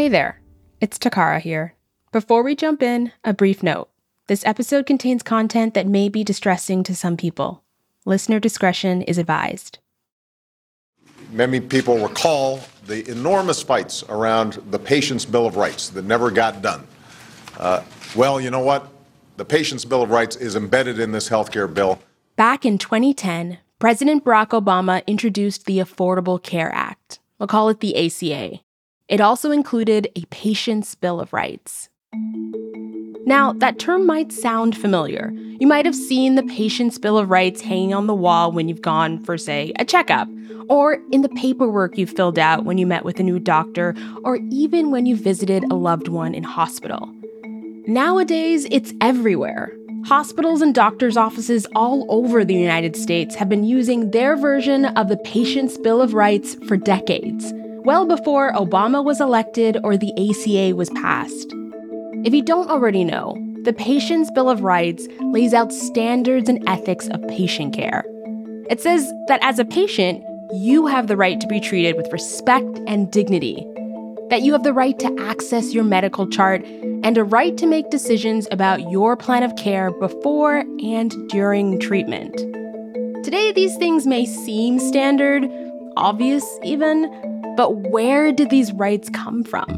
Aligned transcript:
Hey 0.00 0.08
there, 0.08 0.40
it's 0.80 0.98
Takara 0.98 1.42
here. 1.42 1.74
Before 2.10 2.42
we 2.42 2.56
jump 2.56 2.82
in, 2.82 3.12
a 3.22 3.34
brief 3.34 3.62
note. 3.62 3.90
This 4.28 4.46
episode 4.46 4.86
contains 4.86 5.22
content 5.22 5.74
that 5.74 5.86
may 5.86 6.08
be 6.08 6.24
distressing 6.24 6.82
to 6.84 6.96
some 6.96 7.18
people. 7.18 7.62
Listener 8.06 8.40
discretion 8.40 9.02
is 9.02 9.18
advised. 9.18 9.78
Many 11.30 11.60
people 11.60 11.98
recall 11.98 12.60
the 12.86 13.06
enormous 13.10 13.62
fights 13.62 14.02
around 14.08 14.54
the 14.70 14.78
Patient's 14.78 15.26
Bill 15.26 15.44
of 15.44 15.56
Rights 15.56 15.90
that 15.90 16.06
never 16.06 16.30
got 16.30 16.62
done. 16.62 16.86
Uh, 17.58 17.82
well, 18.16 18.40
you 18.40 18.50
know 18.50 18.60
what? 18.60 18.88
The 19.36 19.44
Patient's 19.44 19.84
Bill 19.84 20.02
of 20.02 20.08
Rights 20.08 20.34
is 20.34 20.56
embedded 20.56 20.98
in 20.98 21.12
this 21.12 21.28
health 21.28 21.52
care 21.52 21.68
bill. 21.68 22.00
Back 22.36 22.64
in 22.64 22.78
2010, 22.78 23.58
President 23.78 24.24
Barack 24.24 24.58
Obama 24.58 25.06
introduced 25.06 25.66
the 25.66 25.76
Affordable 25.76 26.42
Care 26.42 26.74
Act. 26.74 27.18
We'll 27.38 27.48
call 27.48 27.68
it 27.68 27.80
the 27.80 28.06
ACA. 28.06 28.62
It 29.10 29.20
also 29.20 29.50
included 29.50 30.06
a 30.14 30.24
Patient's 30.26 30.94
Bill 30.94 31.20
of 31.20 31.32
Rights. 31.32 31.88
Now, 33.26 33.52
that 33.54 33.80
term 33.80 34.06
might 34.06 34.30
sound 34.30 34.76
familiar. 34.76 35.32
You 35.58 35.66
might 35.66 35.84
have 35.84 35.96
seen 35.96 36.36
the 36.36 36.44
Patient's 36.44 36.96
Bill 36.96 37.18
of 37.18 37.28
Rights 37.28 37.60
hanging 37.60 37.92
on 37.92 38.06
the 38.06 38.14
wall 38.14 38.52
when 38.52 38.68
you've 38.68 38.82
gone 38.82 39.18
for, 39.24 39.36
say, 39.36 39.72
a 39.80 39.84
checkup, 39.84 40.28
or 40.68 41.00
in 41.10 41.22
the 41.22 41.28
paperwork 41.30 41.98
you 41.98 42.06
filled 42.06 42.38
out 42.38 42.64
when 42.64 42.78
you 42.78 42.86
met 42.86 43.04
with 43.04 43.18
a 43.18 43.24
new 43.24 43.40
doctor, 43.40 43.96
or 44.22 44.38
even 44.52 44.92
when 44.92 45.06
you 45.06 45.16
visited 45.16 45.64
a 45.64 45.74
loved 45.74 46.06
one 46.06 46.32
in 46.32 46.44
hospital. 46.44 47.12
Nowadays, 47.88 48.64
it's 48.70 48.94
everywhere. 49.00 49.72
Hospitals 50.06 50.62
and 50.62 50.72
doctors' 50.72 51.16
offices 51.16 51.66
all 51.74 52.06
over 52.08 52.44
the 52.44 52.54
United 52.54 52.94
States 52.94 53.34
have 53.34 53.48
been 53.48 53.64
using 53.64 54.12
their 54.12 54.36
version 54.36 54.84
of 54.84 55.08
the 55.08 55.16
Patient's 55.16 55.76
Bill 55.78 56.00
of 56.00 56.14
Rights 56.14 56.54
for 56.68 56.76
decades 56.76 57.52
well 57.84 58.06
before 58.06 58.52
Obama 58.52 59.04
was 59.04 59.20
elected 59.20 59.78
or 59.82 59.96
the 59.96 60.12
ACA 60.12 60.76
was 60.76 60.90
passed. 60.90 61.54
If 62.24 62.34
you 62.34 62.42
don't 62.42 62.70
already 62.70 63.04
know, 63.04 63.36
the 63.64 63.72
Patient's 63.72 64.30
Bill 64.30 64.50
of 64.50 64.62
Rights 64.62 65.06
lays 65.20 65.54
out 65.54 65.72
standards 65.72 66.48
and 66.48 66.62
ethics 66.68 67.08
of 67.08 67.26
patient 67.28 67.74
care. 67.74 68.04
It 68.68 68.80
says 68.80 69.12
that 69.28 69.42
as 69.42 69.58
a 69.58 69.64
patient, 69.64 70.22
you 70.52 70.86
have 70.86 71.06
the 71.06 71.16
right 71.16 71.40
to 71.40 71.46
be 71.46 71.60
treated 71.60 71.96
with 71.96 72.12
respect 72.12 72.78
and 72.86 73.10
dignity, 73.10 73.66
that 74.28 74.42
you 74.42 74.52
have 74.52 74.62
the 74.62 74.72
right 74.72 74.98
to 74.98 75.16
access 75.20 75.72
your 75.72 75.84
medical 75.84 76.28
chart, 76.28 76.64
and 77.02 77.16
a 77.16 77.24
right 77.24 77.56
to 77.56 77.66
make 77.66 77.90
decisions 77.90 78.46
about 78.50 78.90
your 78.90 79.16
plan 79.16 79.42
of 79.42 79.56
care 79.56 79.90
before 79.92 80.64
and 80.82 81.14
during 81.28 81.78
treatment. 81.80 82.34
Today, 83.24 83.52
these 83.52 83.76
things 83.76 84.06
may 84.06 84.26
seem 84.26 84.78
standard, 84.78 85.48
obvious 85.96 86.44
even, 86.62 87.04
but 87.60 87.90
where 87.90 88.32
did 88.32 88.48
these 88.48 88.72
rights 88.72 89.10
come 89.10 89.44
from? 89.44 89.68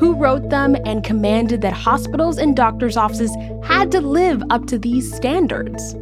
Who 0.00 0.14
wrote 0.14 0.48
them 0.48 0.74
and 0.86 1.04
commanded 1.04 1.60
that 1.60 1.74
hospitals 1.74 2.38
and 2.38 2.56
doctors' 2.56 2.96
offices 2.96 3.30
had 3.62 3.92
to 3.92 4.00
live 4.00 4.42
up 4.48 4.64
to 4.68 4.78
these 4.78 5.14
standards? 5.14 5.94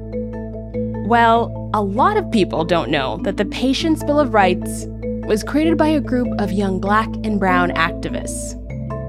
Well, 1.08 1.50
a 1.74 1.82
lot 1.82 2.16
of 2.16 2.30
people 2.30 2.64
don't 2.64 2.88
know 2.88 3.18
that 3.24 3.36
the 3.36 3.46
Patient's 3.46 4.04
Bill 4.04 4.20
of 4.20 4.32
Rights 4.32 4.86
was 5.26 5.42
created 5.42 5.76
by 5.76 5.88
a 5.88 6.00
group 6.00 6.28
of 6.40 6.52
young 6.52 6.78
black 6.80 7.08
and 7.24 7.40
brown 7.40 7.70
activists. 7.70 8.56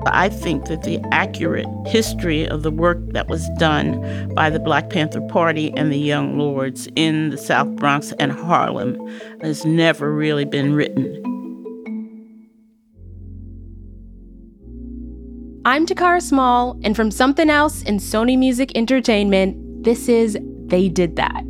I 0.08 0.30
think 0.30 0.66
that 0.66 0.81
the 0.81 1.00
accurate 1.12 1.68
history 1.86 2.48
of 2.48 2.64
the 2.64 2.72
work 2.72 2.98
that 3.09 3.28
was 3.28 3.48
done 3.59 4.34
by 4.34 4.50
the 4.50 4.59
Black 4.59 4.90
Panther 4.90 5.22
Party 5.28 5.72
and 5.78 5.92
the 5.92 6.00
Young 6.00 6.40
Lords 6.40 6.88
in 6.96 7.30
the 7.30 7.38
South 7.38 7.75
Bronx 7.75 8.14
and 8.14 8.31
Harlem 8.31 8.98
has 9.42 9.64
never 9.64 10.12
really 10.12 10.46
been 10.46 10.73
written. 10.73 11.31
I'm 15.63 15.85
Takara 15.85 16.23
Small, 16.23 16.75
and 16.83 16.95
from 16.95 17.11
Somethin' 17.11 17.51
Else 17.51 17.83
in 17.83 17.97
Sony 17.97 18.35
Music 18.35 18.75
Entertainment, 18.75 19.83
this 19.83 20.09
is 20.09 20.35
They 20.66 20.89
Did 20.89 21.17
That. 21.17 21.44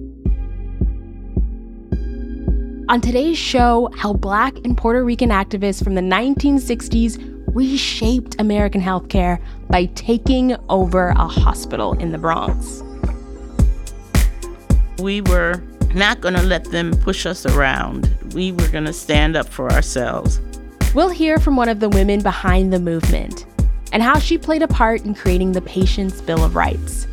On 2.90 3.00
today's 3.00 3.38
show, 3.38 3.90
how 3.96 4.12
Black 4.12 4.58
and 4.66 4.76
Puerto 4.78 5.02
Rican 5.02 5.30
activists 5.30 5.82
from 5.82 5.96
the 5.96 6.02
1960s 6.02 7.46
reshaped 7.56 8.36
American 8.38 8.82
healthcare 8.82 9.42
by 9.70 9.86
taking 9.96 10.58
over 10.68 11.12
a 11.12 11.26
hospital 11.26 11.94
in 11.94 12.12
the 12.12 12.18
Bronx. 12.18 12.84
We 15.02 15.22
were 15.22 15.64
not 15.96 16.20
going 16.20 16.36
to 16.36 16.44
let 16.44 16.66
them 16.66 16.92
push 16.98 17.26
us 17.26 17.46
around. 17.46 18.14
We 18.34 18.52
were 18.52 18.68
going 18.68 18.86
to 18.88 18.94
stand 18.94 19.38
up 19.38 19.48
for 19.48 19.72
ourselves. 19.72 20.42
We'll 20.94 21.08
hear 21.08 21.40
from 21.40 21.56
one 21.56 21.70
of 21.70 21.80
the 21.80 21.88
women 21.88 22.22
behind 22.22 22.74
the 22.74 22.80
movement 22.80 23.46
and 23.92 24.02
how 24.02 24.20
she 24.20 24.38
played 24.38 24.62
a 24.62 24.68
part 24.68 25.04
in 25.06 25.14
creating 25.14 25.52
the 25.52 25.62
Patient's 25.62 26.22
Bill 26.22 26.44
of 26.44 26.56
Rights. 26.56 27.08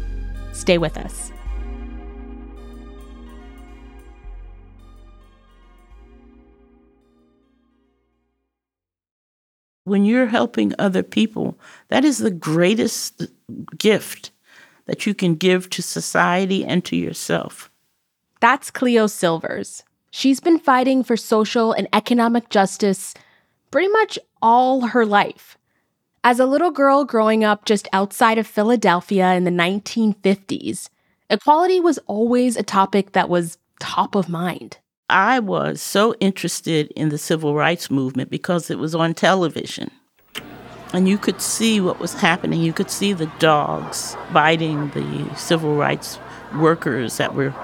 Stay 0.52 0.78
with 0.78 0.96
us. 0.96 1.32
When 9.84 10.04
you're 10.04 10.26
helping 10.26 10.74
other 10.78 11.02
people, 11.02 11.58
that 11.88 12.04
is 12.04 12.18
the 12.18 12.30
greatest 12.30 13.26
gift 13.78 14.32
that 14.84 15.06
you 15.06 15.14
can 15.14 15.34
give 15.34 15.70
to 15.70 15.82
society 15.82 16.64
and 16.64 16.84
to 16.84 16.96
yourself. 16.96 17.70
That's 18.40 18.70
Cleo 18.70 19.06
Silvers. 19.06 19.82
She's 20.10 20.40
been 20.40 20.58
fighting 20.58 21.04
for 21.04 21.16
social 21.16 21.72
and 21.72 21.88
economic 21.92 22.48
justice 22.50 23.14
pretty 23.70 23.88
much 23.88 24.18
all 24.40 24.88
her 24.88 25.04
life. 25.04 25.57
As 26.24 26.40
a 26.40 26.46
little 26.46 26.72
girl 26.72 27.04
growing 27.04 27.44
up 27.44 27.64
just 27.64 27.88
outside 27.92 28.38
of 28.38 28.46
Philadelphia 28.46 29.34
in 29.34 29.44
the 29.44 29.52
1950s, 29.52 30.88
equality 31.30 31.78
was 31.78 31.98
always 32.06 32.56
a 32.56 32.62
topic 32.64 33.12
that 33.12 33.28
was 33.28 33.56
top 33.78 34.16
of 34.16 34.28
mind. 34.28 34.78
I 35.08 35.38
was 35.38 35.80
so 35.80 36.14
interested 36.18 36.90
in 36.96 37.10
the 37.10 37.18
civil 37.18 37.54
rights 37.54 37.88
movement 37.88 38.30
because 38.30 38.68
it 38.68 38.78
was 38.78 38.96
on 38.96 39.14
television. 39.14 39.92
And 40.92 41.08
you 41.08 41.18
could 41.18 41.40
see 41.40 41.80
what 41.80 42.00
was 42.00 42.14
happening. 42.14 42.62
You 42.62 42.72
could 42.72 42.90
see 42.90 43.12
the 43.12 43.30
dogs 43.38 44.16
biting 44.32 44.90
the 44.90 45.36
civil 45.36 45.76
rights 45.76 46.18
workers 46.56 47.16
that 47.18 47.34
were 47.34 47.54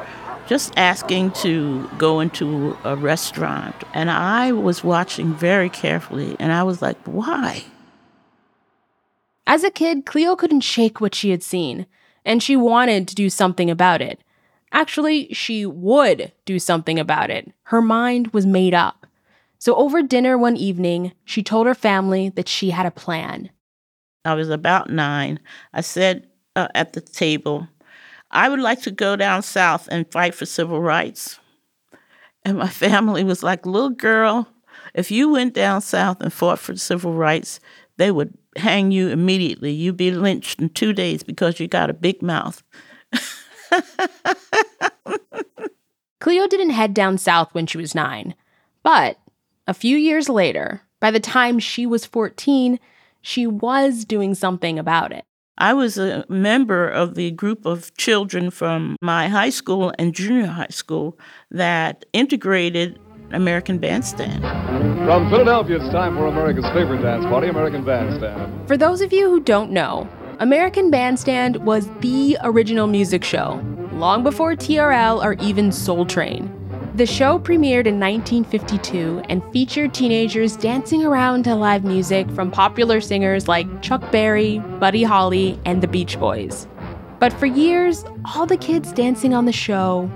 just 0.46 0.72
asking 0.76 1.32
to 1.32 1.90
go 1.98 2.20
into 2.20 2.78
a 2.84 2.94
restaurant. 2.94 3.74
And 3.94 4.10
I 4.10 4.52
was 4.52 4.84
watching 4.84 5.34
very 5.34 5.70
carefully, 5.70 6.36
and 6.38 6.52
I 6.52 6.62
was 6.62 6.80
like, 6.80 6.98
why? 7.04 7.64
As 9.46 9.62
a 9.64 9.70
kid, 9.70 10.06
Cleo 10.06 10.36
couldn't 10.36 10.60
shake 10.60 11.00
what 11.00 11.14
she 11.14 11.30
had 11.30 11.42
seen, 11.42 11.86
and 12.24 12.42
she 12.42 12.56
wanted 12.56 13.06
to 13.08 13.14
do 13.14 13.28
something 13.28 13.70
about 13.70 14.00
it. 14.00 14.20
Actually, 14.72 15.32
she 15.32 15.66
would 15.66 16.32
do 16.44 16.58
something 16.58 16.98
about 16.98 17.30
it. 17.30 17.52
Her 17.64 17.82
mind 17.82 18.28
was 18.32 18.46
made 18.46 18.74
up. 18.74 19.06
So, 19.58 19.74
over 19.76 20.02
dinner 20.02 20.36
one 20.36 20.56
evening, 20.56 21.12
she 21.24 21.42
told 21.42 21.66
her 21.66 21.74
family 21.74 22.28
that 22.30 22.48
she 22.48 22.70
had 22.70 22.86
a 22.86 22.90
plan. 22.90 23.50
I 24.24 24.34
was 24.34 24.50
about 24.50 24.90
nine. 24.90 25.38
I 25.72 25.82
said 25.82 26.26
uh, 26.56 26.68
at 26.74 26.94
the 26.94 27.00
table, 27.00 27.68
I 28.30 28.48
would 28.48 28.60
like 28.60 28.82
to 28.82 28.90
go 28.90 29.16
down 29.16 29.42
south 29.42 29.88
and 29.90 30.10
fight 30.10 30.34
for 30.34 30.46
civil 30.46 30.80
rights. 30.80 31.38
And 32.44 32.58
my 32.58 32.68
family 32.84 33.24
was 33.24 33.42
like, 33.42 33.66
little 33.66 33.90
girl, 33.90 34.48
if 34.94 35.10
you 35.10 35.30
went 35.30 35.54
down 35.54 35.82
south 35.82 36.20
and 36.20 36.32
fought 36.32 36.58
for 36.58 36.76
civil 36.76 37.14
rights, 37.14 37.60
they 37.96 38.10
would 38.10 38.36
hang 38.56 38.90
you 38.90 39.08
immediately. 39.08 39.72
You'd 39.72 39.96
be 39.96 40.10
lynched 40.10 40.60
in 40.60 40.68
two 40.70 40.92
days 40.92 41.22
because 41.22 41.60
you 41.60 41.68
got 41.68 41.90
a 41.90 41.94
big 41.94 42.22
mouth. 42.22 42.62
Cleo 46.20 46.46
didn't 46.46 46.70
head 46.70 46.94
down 46.94 47.18
south 47.18 47.52
when 47.52 47.66
she 47.66 47.76
was 47.78 47.94
nine, 47.94 48.34
but 48.82 49.18
a 49.66 49.74
few 49.74 49.96
years 49.96 50.28
later, 50.28 50.82
by 51.00 51.10
the 51.10 51.20
time 51.20 51.58
she 51.58 51.86
was 51.86 52.06
14, 52.06 52.78
she 53.20 53.46
was 53.46 54.04
doing 54.04 54.34
something 54.34 54.78
about 54.78 55.12
it. 55.12 55.24
I 55.56 55.72
was 55.72 55.98
a 55.98 56.24
member 56.28 56.88
of 56.88 57.14
the 57.14 57.30
group 57.30 57.64
of 57.64 57.96
children 57.96 58.50
from 58.50 58.96
my 59.00 59.28
high 59.28 59.50
school 59.50 59.92
and 59.98 60.14
junior 60.14 60.46
high 60.46 60.66
school 60.70 61.18
that 61.50 62.04
integrated 62.12 62.98
American 63.32 63.78
Bandstand. 63.78 64.42
From 65.04 65.28
Philadelphia, 65.30 65.76
it's 65.76 65.88
time 65.90 66.16
for 66.16 66.26
America's 66.26 66.66
favorite 66.66 67.02
dance 67.02 67.24
party, 67.26 67.48
American 67.48 67.84
Bandstand. 67.84 68.68
For 68.68 68.76
those 68.76 69.00
of 69.00 69.12
you 69.12 69.28
who 69.28 69.40
don't 69.40 69.70
know, 69.70 70.08
American 70.40 70.90
Bandstand 70.90 71.56
was 71.64 71.88
the 72.00 72.36
original 72.42 72.86
music 72.86 73.24
show, 73.24 73.60
long 73.92 74.22
before 74.22 74.54
TRL 74.54 75.24
or 75.24 75.34
even 75.34 75.70
Soul 75.70 76.04
Train. 76.06 76.50
The 76.96 77.06
show 77.06 77.40
premiered 77.40 77.86
in 77.86 77.98
1952 77.98 79.22
and 79.28 79.42
featured 79.52 79.92
teenagers 79.92 80.56
dancing 80.56 81.04
around 81.04 81.42
to 81.42 81.56
live 81.56 81.82
music 81.82 82.30
from 82.30 82.52
popular 82.52 83.00
singers 83.00 83.48
like 83.48 83.82
Chuck 83.82 84.12
Berry, 84.12 84.60
Buddy 84.78 85.02
Holly, 85.02 85.58
and 85.64 85.82
the 85.82 85.88
Beach 85.88 86.18
Boys. 86.20 86.68
But 87.18 87.32
for 87.32 87.46
years, 87.46 88.04
all 88.34 88.46
the 88.46 88.56
kids 88.56 88.92
dancing 88.92 89.34
on 89.34 89.44
the 89.44 89.52
show 89.52 90.08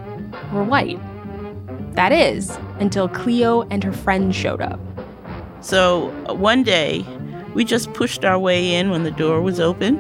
were 0.53 0.63
white. 0.63 1.01
That 1.95 2.13
is, 2.13 2.57
until 2.81 3.09
Cleo 3.09 3.63
and 3.71 3.83
her 3.85 3.93
friends 3.93 4.37
showed 4.37 4.61
up. 4.61 4.81
So 5.61 6.11
one 6.33 6.63
day, 6.63 7.05
we 7.55 7.65
just 7.65 7.93
pushed 7.93 8.25
our 8.25 8.39
way 8.39 8.75
in 8.75 8.91
when 8.91 9.03
the 9.03 9.11
door 9.11 9.41
was 9.43 9.59
open. 9.61 9.99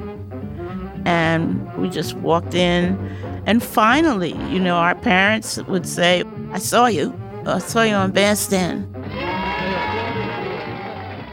And 1.05 1.73
we 1.77 1.89
just 1.89 2.15
walked 2.17 2.55
in. 2.55 2.97
And 3.47 3.63
finally, 3.63 4.33
you 4.51 4.59
know, 4.59 4.77
our 4.77 4.95
parents 4.95 5.57
would 5.65 5.87
say, 5.87 6.23
I 6.53 6.59
saw 6.59 6.87
you. 6.87 7.19
I 7.47 7.59
saw 7.59 7.83
you 7.83 7.95
on 7.95 8.13
bandstand. 8.13 8.85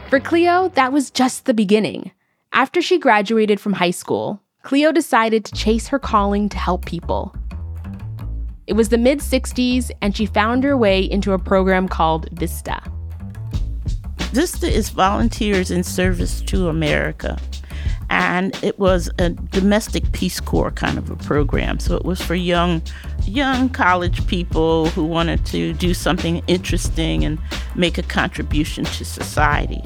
For 0.08 0.20
Cleo, 0.20 0.68
that 0.70 0.92
was 0.92 1.10
just 1.10 1.44
the 1.44 1.54
beginning. 1.54 2.10
After 2.52 2.80
she 2.80 2.98
graduated 2.98 3.60
from 3.60 3.74
high 3.74 3.90
school, 3.90 4.40
Cleo 4.62 4.92
decided 4.92 5.44
to 5.44 5.54
chase 5.54 5.88
her 5.88 5.98
calling 5.98 6.48
to 6.48 6.56
help 6.56 6.86
people. 6.86 7.34
It 8.66 8.72
was 8.72 8.88
the 8.88 8.98
mid 8.98 9.20
60s, 9.20 9.92
and 10.02 10.16
she 10.16 10.26
found 10.26 10.64
her 10.64 10.76
way 10.76 11.00
into 11.00 11.32
a 11.32 11.38
program 11.38 11.88
called 11.88 12.28
VISTA. 12.32 12.82
VISTA 14.32 14.70
is 14.70 14.90
Volunteers 14.90 15.70
in 15.70 15.84
Service 15.84 16.40
to 16.42 16.68
America. 16.68 17.38
And 18.10 18.56
it 18.62 18.78
was 18.78 19.08
a 19.18 19.30
domestic 19.30 20.10
Peace 20.12 20.40
Corps 20.40 20.70
kind 20.70 20.98
of 20.98 21.10
a 21.10 21.16
program. 21.16 21.78
So 21.78 21.96
it 21.96 22.04
was 22.04 22.20
for 22.20 22.34
young, 22.34 22.82
young 23.24 23.68
college 23.68 24.26
people 24.26 24.86
who 24.90 25.04
wanted 25.04 25.44
to 25.46 25.72
do 25.72 25.94
something 25.94 26.42
interesting 26.46 27.24
and 27.24 27.38
make 27.74 27.98
a 27.98 28.02
contribution 28.02 28.84
to 28.84 29.04
society. 29.04 29.82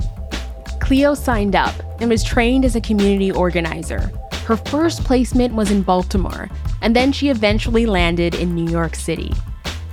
Cleo 0.80 1.14
signed 1.14 1.54
up 1.54 1.74
and 2.00 2.10
was 2.10 2.24
trained 2.24 2.64
as 2.64 2.76
a 2.76 2.80
community 2.80 3.30
organizer. 3.30 4.10
Her 4.50 4.56
first 4.56 5.04
placement 5.04 5.54
was 5.54 5.70
in 5.70 5.82
Baltimore, 5.82 6.50
and 6.82 6.96
then 6.96 7.12
she 7.12 7.28
eventually 7.28 7.86
landed 7.86 8.34
in 8.34 8.52
New 8.52 8.68
York 8.68 8.96
City. 8.96 9.32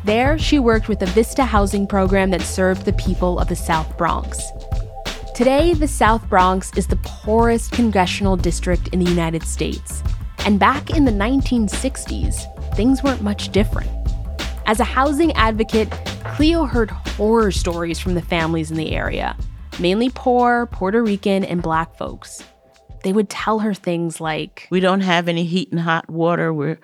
There, 0.04 0.39
she 0.39 0.57
worked 0.57 0.89
with 0.89 0.98
the 0.98 1.06
Vista 1.06 1.45
housing 1.45 1.86
program 1.86 2.31
that 2.31 2.42
served 2.42 2.83
the 2.83 2.94
people 2.94 3.38
of 3.38 3.50
the 3.50 3.56
South 3.56 3.95
Bronx. 4.00 4.42
Today, 5.36 5.75
the 5.75 5.88
South 5.88 6.27
Bronx 6.27 6.71
is 6.75 6.88
the 6.88 6.95
poorest 7.04 7.71
congressional 7.71 8.36
district 8.36 8.88
in 8.88 9.00
the 9.00 9.07
United 9.07 9.44
States. 9.44 10.01
And 10.39 10.60
back 10.60 10.89
in 10.89 11.06
the 11.06 11.12
1960s, 11.12 12.75
things 12.75 13.03
weren't 13.03 13.21
much 13.21 13.50
different. 13.50 13.92
As 14.65 14.80
a 14.80 14.86
housing 14.86 15.33
advocate, 15.33 15.92
Cleo 16.36 16.65
heard 16.65 16.89
horror 16.89 17.51
stories 17.51 18.00
from 18.00 18.15
the 18.15 18.24
families 18.24 18.71
in 18.71 18.77
the 18.77 18.94
area, 18.94 19.38
mainly 19.80 20.10
poor, 20.10 20.65
Puerto 20.65 21.03
Rican, 21.03 21.44
and 21.44 21.62
black 21.62 21.95
folks 21.95 22.42
they 23.04 23.14
would 23.14 23.30
tell 23.30 23.60
her 23.60 23.74
things 23.74 24.20
like, 24.20 24.68
We 24.70 24.80
don't 24.80 25.02
have 25.02 25.28
any 25.28 25.44
heat 25.44 25.72
and 25.72 25.80
hot 25.80 26.10
water. 26.10 26.54
We're, 26.54 26.80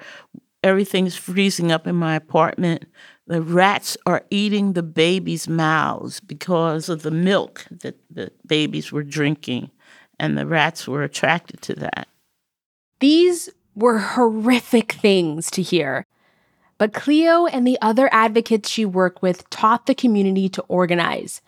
everything's 0.63 1.15
freezing 1.15 1.71
up 1.71 1.88
in 1.88 1.95
my 1.95 2.15
apartment. 2.15 2.86
The 3.27 3.42
rats 3.42 3.98
are 4.06 4.25
eating 4.30 4.74
the 4.74 4.83
babies' 4.83 5.48
mouths 5.48 6.19
because 6.19 6.89
of 6.89 7.04
the 7.04 7.12
milk 7.12 7.65
that 7.71 7.98
the 8.10 8.31
babies 8.45 8.92
were 8.92 9.04
drinking, 9.04 9.71
and 10.19 10.38
the 10.38 10.45
rats 10.45 10.88
were 10.88 11.04
attracted 11.04 11.62
to 11.63 11.75
that. 11.75 12.07
These 13.00 13.50
were 13.75 14.00
horrific 14.00 14.94
things 14.94 15.50
to 15.51 15.62
hear. 15.62 16.06
But 16.77 16.94
Cleo 16.94 17.45
and 17.45 17.65
the 17.65 17.77
other 17.81 18.10
advocates 18.12 18.69
she 18.69 18.86
worked 18.86 19.21
with 19.21 19.50
taught 19.50 19.86
the 19.86 19.95
community 19.95 20.50
to 20.50 20.62
organize 20.63 21.42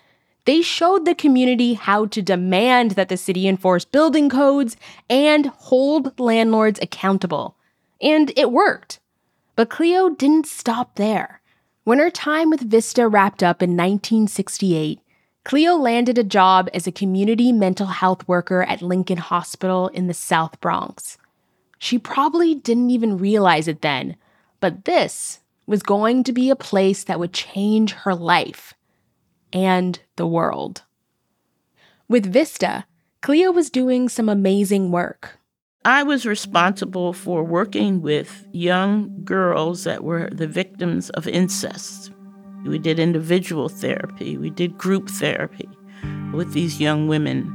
they 0.45 0.61
showed 0.61 1.05
the 1.05 1.15
community 1.15 1.73
how 1.73 2.05
to 2.05 2.21
demand 2.21 2.91
that 2.91 3.09
the 3.09 3.17
city 3.17 3.47
enforce 3.47 3.83
building 3.83 4.29
codes 4.29 4.77
and 5.09 5.47
hold 5.47 6.19
landlords 6.19 6.79
accountable. 6.81 7.55
And 8.01 8.31
it 8.37 8.51
worked. 8.51 8.99
But 9.55 9.69
Cleo 9.69 10.09
didn't 10.09 10.45
stop 10.45 10.95
there. 10.95 11.41
When 11.83 11.99
her 11.99 12.11
time 12.11 12.49
with 12.49 12.69
Vista 12.69 13.07
wrapped 13.07 13.41
up 13.41 13.61
in 13.61 13.71
1968, 13.71 14.99
Cleo 15.43 15.75
landed 15.75 16.17
a 16.17 16.23
job 16.23 16.69
as 16.73 16.87
a 16.87 16.91
community 16.91 17.51
mental 17.51 17.87
health 17.87 18.27
worker 18.27 18.63
at 18.63 18.81
Lincoln 18.81 19.17
Hospital 19.17 19.87
in 19.89 20.07
the 20.07 20.13
South 20.13 20.59
Bronx. 20.59 21.17
She 21.77 21.99
probably 21.99 22.55
didn't 22.55 22.89
even 22.89 23.17
realize 23.17 23.67
it 23.67 23.81
then, 23.81 24.15
but 24.59 24.85
this 24.85 25.39
was 25.67 25.83
going 25.83 26.23
to 26.23 26.33
be 26.33 26.49
a 26.49 26.55
place 26.55 27.03
that 27.03 27.19
would 27.19 27.33
change 27.33 27.91
her 27.91 28.15
life 28.15 28.73
and 29.55 29.99
the 30.17 30.27
world. 30.27 30.83
With 32.07 32.31
Vista, 32.31 32.85
Cleo 33.21 33.51
was 33.51 33.71
doing 33.71 34.09
some 34.09 34.29
amazing 34.29 34.91
work. 34.91 35.39
I 35.85 36.03
was 36.03 36.25
responsible 36.25 37.13
for 37.13 37.43
working 37.43 38.01
with 38.01 38.45
young 38.51 39.23
girls 39.23 39.83
that 39.85 40.03
were 40.03 40.29
the 40.31 40.47
victims 40.47 41.09
of 41.11 41.27
incest. 41.27 42.11
We 42.65 42.79
did 42.79 42.99
individual 42.99 43.69
therapy, 43.69 44.37
we 44.37 44.49
did 44.49 44.77
group 44.77 45.09
therapy 45.09 45.69
with 46.33 46.53
these 46.53 46.81
young 46.81 47.07
women. 47.07 47.51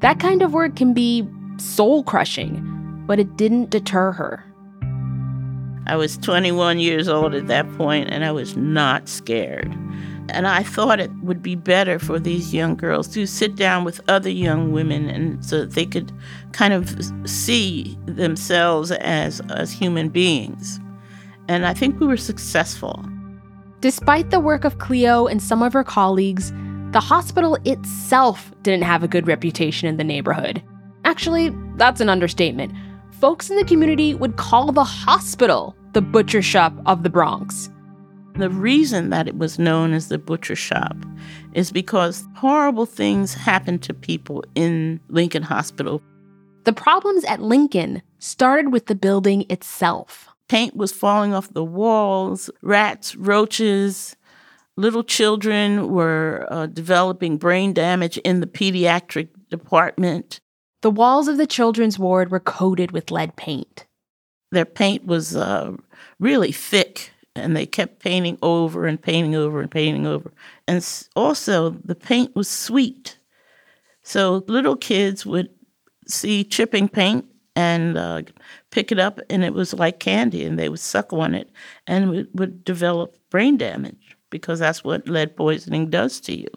That 0.00 0.18
kind 0.18 0.42
of 0.42 0.52
work 0.52 0.74
can 0.74 0.94
be 0.94 1.26
soul 1.58 2.02
crushing, 2.02 3.04
but 3.06 3.20
it 3.20 3.36
didn't 3.36 3.70
deter 3.70 4.12
her. 4.12 4.44
I 5.86 5.96
was 5.96 6.16
21 6.16 6.78
years 6.78 7.08
old 7.08 7.34
at 7.34 7.46
that 7.48 7.70
point, 7.76 8.08
and 8.10 8.24
I 8.24 8.32
was 8.32 8.56
not 8.56 9.08
scared. 9.08 9.74
And 10.30 10.46
I 10.46 10.62
thought 10.62 11.00
it 11.00 11.10
would 11.22 11.42
be 11.42 11.54
better 11.54 11.98
for 11.98 12.18
these 12.18 12.54
young 12.54 12.76
girls 12.76 13.08
to 13.08 13.26
sit 13.26 13.56
down 13.56 13.84
with 13.84 14.00
other 14.08 14.30
young 14.30 14.72
women 14.72 15.08
and 15.08 15.44
so 15.44 15.60
that 15.60 15.72
they 15.72 15.86
could 15.86 16.12
kind 16.52 16.72
of 16.72 16.96
see 17.28 17.98
themselves 18.06 18.90
as, 18.90 19.40
as 19.50 19.70
human 19.70 20.08
beings. 20.08 20.80
And 21.48 21.66
I 21.66 21.74
think 21.74 22.00
we 22.00 22.06
were 22.06 22.16
successful. 22.16 23.04
Despite 23.80 24.30
the 24.30 24.40
work 24.40 24.64
of 24.64 24.78
Cleo 24.78 25.26
and 25.26 25.42
some 25.42 25.62
of 25.62 25.74
her 25.74 25.84
colleagues, 25.84 26.52
the 26.92 27.00
hospital 27.00 27.58
itself 27.64 28.52
didn't 28.62 28.84
have 28.84 29.02
a 29.02 29.08
good 29.08 29.26
reputation 29.26 29.88
in 29.88 29.98
the 29.98 30.04
neighborhood. 30.04 30.62
Actually, 31.04 31.54
that's 31.76 32.00
an 32.00 32.08
understatement. 32.08 32.72
Folks 33.20 33.50
in 33.50 33.56
the 33.56 33.64
community 33.64 34.14
would 34.14 34.36
call 34.36 34.72
the 34.72 34.84
hospital 34.84 35.76
the 35.92 36.00
butcher 36.00 36.40
shop 36.40 36.72
of 36.86 37.02
the 37.02 37.10
Bronx. 37.10 37.68
The 38.36 38.50
reason 38.50 39.10
that 39.10 39.28
it 39.28 39.38
was 39.38 39.60
known 39.60 39.92
as 39.92 40.08
the 40.08 40.18
butcher 40.18 40.56
shop 40.56 40.96
is 41.52 41.70
because 41.70 42.26
horrible 42.34 42.84
things 42.84 43.32
happened 43.32 43.82
to 43.84 43.94
people 43.94 44.42
in 44.56 44.98
Lincoln 45.08 45.44
Hospital. 45.44 46.02
The 46.64 46.72
problems 46.72 47.24
at 47.26 47.40
Lincoln 47.40 48.02
started 48.18 48.72
with 48.72 48.86
the 48.86 48.96
building 48.96 49.46
itself. 49.50 50.28
Paint 50.48 50.74
was 50.74 50.90
falling 50.90 51.32
off 51.32 51.54
the 51.54 51.62
walls, 51.62 52.50
rats, 52.60 53.14
roaches, 53.14 54.16
little 54.76 55.04
children 55.04 55.90
were 55.90 56.46
uh, 56.50 56.66
developing 56.66 57.36
brain 57.36 57.72
damage 57.72 58.18
in 58.18 58.40
the 58.40 58.48
pediatric 58.48 59.28
department. 59.48 60.40
The 60.82 60.90
walls 60.90 61.28
of 61.28 61.36
the 61.36 61.46
children's 61.46 62.00
ward 62.00 62.32
were 62.32 62.40
coated 62.40 62.90
with 62.90 63.12
lead 63.12 63.36
paint. 63.36 63.86
Their 64.50 64.64
paint 64.64 65.06
was 65.06 65.36
uh, 65.36 65.76
really 66.18 66.50
thick 66.50 67.12
and 67.36 67.56
they 67.56 67.66
kept 67.66 67.98
painting 67.98 68.38
over 68.42 68.86
and 68.86 69.00
painting 69.00 69.34
over 69.34 69.60
and 69.60 69.70
painting 69.70 70.06
over. 70.06 70.32
And 70.68 70.86
also, 71.16 71.70
the 71.70 71.94
paint 71.94 72.34
was 72.36 72.48
sweet. 72.48 73.18
So 74.02 74.44
little 74.46 74.76
kids 74.76 75.26
would 75.26 75.50
see 76.06 76.44
chipping 76.44 76.88
paint 76.88 77.24
and 77.56 77.96
uh, 77.96 78.22
pick 78.70 78.90
it 78.92 78.98
up, 78.98 79.20
and 79.30 79.44
it 79.44 79.54
was 79.54 79.74
like 79.74 80.00
candy, 80.00 80.44
and 80.44 80.58
they 80.58 80.68
would 80.68 80.80
suck 80.80 81.12
on 81.12 81.34
it 81.34 81.50
and 81.86 82.14
it 82.14 82.34
would 82.34 82.64
develop 82.64 83.16
brain 83.30 83.56
damage 83.56 84.16
because 84.30 84.58
that's 84.58 84.82
what 84.82 85.08
lead 85.08 85.36
poisoning 85.36 85.90
does 85.90 86.20
to 86.20 86.36
you. 86.36 86.48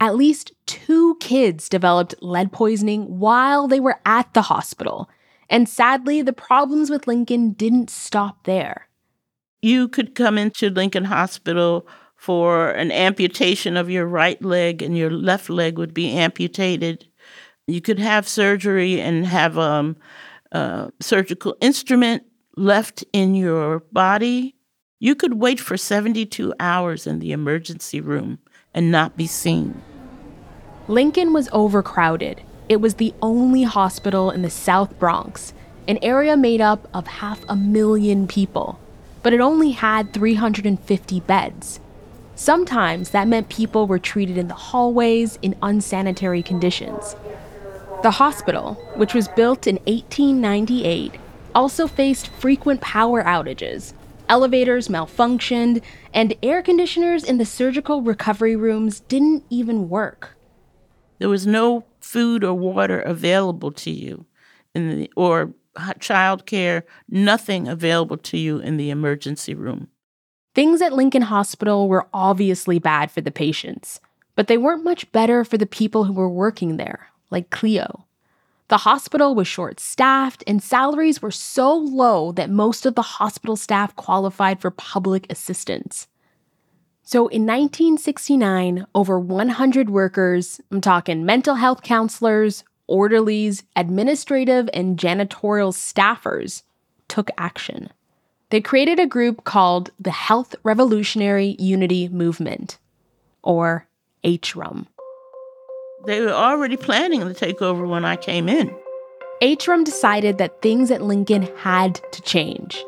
At 0.00 0.16
least 0.16 0.52
two 0.66 1.16
kids 1.20 1.68
developed 1.68 2.14
lead 2.22 2.52
poisoning 2.52 3.18
while 3.18 3.68
they 3.68 3.80
were 3.80 4.00
at 4.06 4.32
the 4.34 4.42
hospital. 4.42 5.10
And 5.48 5.68
sadly, 5.68 6.22
the 6.22 6.32
problems 6.32 6.90
with 6.90 7.06
Lincoln 7.06 7.52
didn't 7.52 7.90
stop 7.90 8.44
there 8.44 8.86
you 9.62 9.88
could 9.88 10.14
come 10.14 10.38
into 10.38 10.70
Lincoln 10.70 11.04
Hospital 11.04 11.86
for 12.16 12.70
an 12.70 12.92
amputation 12.92 13.76
of 13.76 13.90
your 13.90 14.06
right 14.06 14.40
leg 14.42 14.82
and 14.82 14.96
your 14.96 15.10
left 15.10 15.48
leg 15.48 15.78
would 15.78 15.94
be 15.94 16.12
amputated. 16.12 17.06
You 17.66 17.80
could 17.80 17.98
have 17.98 18.28
surgery 18.28 19.00
and 19.00 19.26
have 19.26 19.58
um, 19.58 19.96
a 20.52 20.90
surgical 21.00 21.56
instrument 21.60 22.24
left 22.56 23.04
in 23.12 23.34
your 23.34 23.80
body. 23.92 24.56
You 24.98 25.14
could 25.14 25.34
wait 25.34 25.60
for 25.60 25.76
72 25.76 26.52
hours 26.60 27.06
in 27.06 27.20
the 27.20 27.32
emergency 27.32 28.00
room 28.00 28.38
and 28.74 28.90
not 28.90 29.16
be 29.16 29.26
seen. 29.26 29.80
Lincoln 30.88 31.32
was 31.32 31.48
overcrowded. 31.52 32.42
It 32.68 32.80
was 32.80 32.94
the 32.94 33.14
only 33.22 33.62
hospital 33.62 34.30
in 34.30 34.42
the 34.42 34.50
South 34.50 34.98
Bronx, 34.98 35.52
an 35.88 35.98
area 36.02 36.36
made 36.36 36.60
up 36.60 36.88
of 36.92 37.06
half 37.06 37.44
a 37.48 37.56
million 37.56 38.26
people 38.26 38.78
but 39.22 39.32
it 39.32 39.40
only 39.40 39.72
had 39.72 40.12
350 40.12 41.20
beds. 41.20 41.80
Sometimes 42.34 43.10
that 43.10 43.28
meant 43.28 43.48
people 43.48 43.86
were 43.86 43.98
treated 43.98 44.38
in 44.38 44.48
the 44.48 44.54
hallways 44.54 45.38
in 45.42 45.56
unsanitary 45.62 46.42
conditions. 46.42 47.14
The 48.02 48.12
hospital, 48.12 48.74
which 48.94 49.12
was 49.12 49.28
built 49.28 49.66
in 49.66 49.76
1898, 49.86 51.16
also 51.54 51.86
faced 51.86 52.28
frequent 52.28 52.80
power 52.80 53.22
outages. 53.22 53.92
Elevators 54.28 54.88
malfunctioned, 54.88 55.82
and 56.14 56.34
air 56.42 56.62
conditioners 56.62 57.24
in 57.24 57.36
the 57.36 57.44
surgical 57.44 58.00
recovery 58.00 58.56
rooms 58.56 59.00
didn't 59.00 59.44
even 59.50 59.90
work. 59.90 60.36
There 61.18 61.28
was 61.28 61.46
no 61.46 61.84
food 62.00 62.42
or 62.42 62.54
water 62.54 63.00
available 63.00 63.72
to 63.72 63.90
you 63.90 64.24
in 64.74 64.88
the, 64.88 65.12
or 65.14 65.52
child 65.98 66.46
care, 66.46 66.84
nothing 67.08 67.68
available 67.68 68.16
to 68.16 68.38
you 68.38 68.58
in 68.58 68.76
the 68.76 68.90
emergency 68.90 69.54
room. 69.54 69.88
Things 70.54 70.82
at 70.82 70.92
Lincoln 70.92 71.22
Hospital 71.22 71.88
were 71.88 72.08
obviously 72.12 72.78
bad 72.78 73.10
for 73.10 73.20
the 73.20 73.30
patients, 73.30 74.00
but 74.34 74.48
they 74.48 74.58
weren't 74.58 74.84
much 74.84 75.10
better 75.12 75.44
for 75.44 75.56
the 75.56 75.66
people 75.66 76.04
who 76.04 76.12
were 76.12 76.28
working 76.28 76.76
there, 76.76 77.08
like 77.30 77.50
Cleo. 77.50 78.06
The 78.68 78.78
hospital 78.78 79.34
was 79.34 79.48
short 79.48 79.80
staffed, 79.80 80.44
and 80.46 80.62
salaries 80.62 81.20
were 81.20 81.32
so 81.32 81.76
low 81.76 82.30
that 82.32 82.50
most 82.50 82.86
of 82.86 82.94
the 82.94 83.02
hospital 83.02 83.56
staff 83.56 83.94
qualified 83.96 84.60
for 84.60 84.70
public 84.70 85.26
assistance. 85.30 86.06
So 87.02 87.26
in 87.26 87.42
1969, 87.42 88.86
over 88.94 89.18
100 89.18 89.90
workers, 89.90 90.60
I'm 90.70 90.80
talking 90.80 91.24
mental 91.24 91.56
health 91.56 91.82
counselors, 91.82 92.62
orderlies, 92.90 93.62
administrative, 93.76 94.68
and 94.74 94.98
janitorial 94.98 95.72
staffers, 95.72 96.62
took 97.08 97.30
action. 97.38 97.88
They 98.50 98.60
created 98.60 98.98
a 98.98 99.06
group 99.06 99.44
called 99.44 99.90
the 100.00 100.10
Health 100.10 100.54
Revolutionary 100.64 101.56
Unity 101.58 102.08
Movement, 102.08 102.78
or 103.42 103.86
HRUM. 104.24 104.86
They 106.06 106.20
were 106.20 106.32
already 106.32 106.76
planning 106.76 107.20
the 107.20 107.34
takeover 107.34 107.88
when 107.88 108.04
I 108.04 108.16
came 108.16 108.48
in. 108.48 108.74
HRUM 109.40 109.84
decided 109.84 110.38
that 110.38 110.60
things 110.60 110.90
at 110.90 111.02
Lincoln 111.02 111.48
had 111.58 112.00
to 112.12 112.20
change. 112.22 112.84